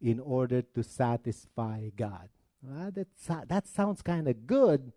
in 0.01 0.21
order 0.21 0.63
to 0.63 0.83
satisfy 0.83 1.91
God. 1.97 2.29
Well, 2.63 2.91
that, 2.93 3.49
that 3.49 3.67
sounds 3.69 4.03
kind 4.03 4.29
of 4.29 4.47
good, 4.47 4.93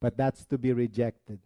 but 0.00 0.16
that's 0.16 0.44
to 0.46 0.58
be 0.58 0.72
rejected. 0.72 1.40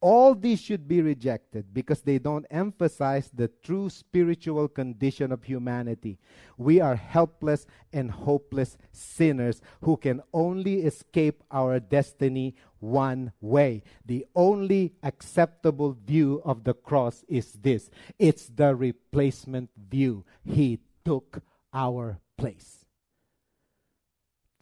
All 0.00 0.34
these 0.34 0.60
should 0.60 0.86
be 0.86 1.00
rejected 1.00 1.72
because 1.72 2.02
they 2.02 2.18
don't 2.18 2.44
emphasize 2.50 3.30
the 3.32 3.48
true 3.62 3.88
spiritual 3.88 4.68
condition 4.68 5.32
of 5.32 5.42
humanity. 5.42 6.18
We 6.58 6.80
are 6.80 6.96
helpless 6.96 7.66
and 7.92 8.10
hopeless 8.10 8.76
sinners 8.92 9.62
who 9.80 9.96
can 9.96 10.22
only 10.34 10.82
escape 10.82 11.42
our 11.50 11.80
destiny 11.80 12.56
one 12.78 13.32
way. 13.40 13.82
The 14.04 14.26
only 14.34 14.92
acceptable 15.02 15.96
view 16.04 16.42
of 16.44 16.64
the 16.64 16.74
cross 16.74 17.24
is 17.26 17.52
this 17.52 17.88
it's 18.18 18.48
the 18.48 18.76
replacement 18.76 19.70
view. 19.76 20.24
He 20.44 20.78
took 21.06 21.42
our 21.72 22.20
place. 22.36 22.84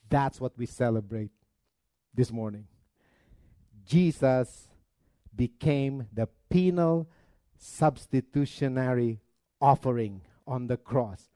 That's 0.08 0.40
what 0.40 0.56
we 0.56 0.66
celebrate 0.66 1.32
this 2.14 2.30
morning. 2.30 2.66
Jesus 3.84 4.68
became 5.36 6.06
the 6.12 6.28
penal 6.48 7.08
substitutionary 7.58 9.20
offering 9.60 10.20
on 10.46 10.66
the 10.66 10.76
cross. 10.76 11.30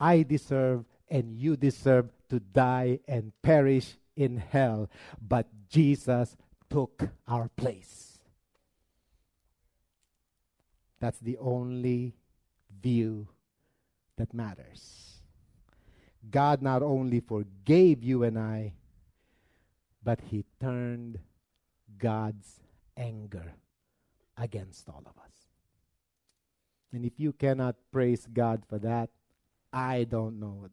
I 0.00 0.22
deserve 0.22 0.84
and 1.08 1.36
you 1.36 1.56
deserve 1.56 2.10
to 2.30 2.40
die 2.40 3.00
and 3.06 3.32
perish 3.42 3.96
in 4.16 4.38
hell, 4.38 4.90
but 5.20 5.48
Jesus 5.68 6.36
took 6.70 7.08
our 7.28 7.48
place. 7.48 8.18
That's 11.00 11.18
the 11.18 11.36
only 11.38 12.14
view 12.82 13.28
that 14.16 14.32
matters. 14.32 15.20
God 16.30 16.62
not 16.62 16.82
only 16.82 17.20
forgave 17.20 18.02
you 18.02 18.22
and 18.22 18.38
I, 18.38 18.72
but 20.02 20.20
He 20.20 20.44
turned 20.60 21.18
God's 21.98 22.63
anger 22.96 23.54
against 24.36 24.88
all 24.88 25.02
of 25.06 25.18
us. 25.22 25.32
And 26.92 27.04
if 27.04 27.18
you 27.18 27.32
cannot 27.32 27.76
praise 27.90 28.26
God 28.32 28.62
for 28.68 28.78
that, 28.78 29.10
I 29.72 30.04
don't 30.04 30.38
know 30.38 30.68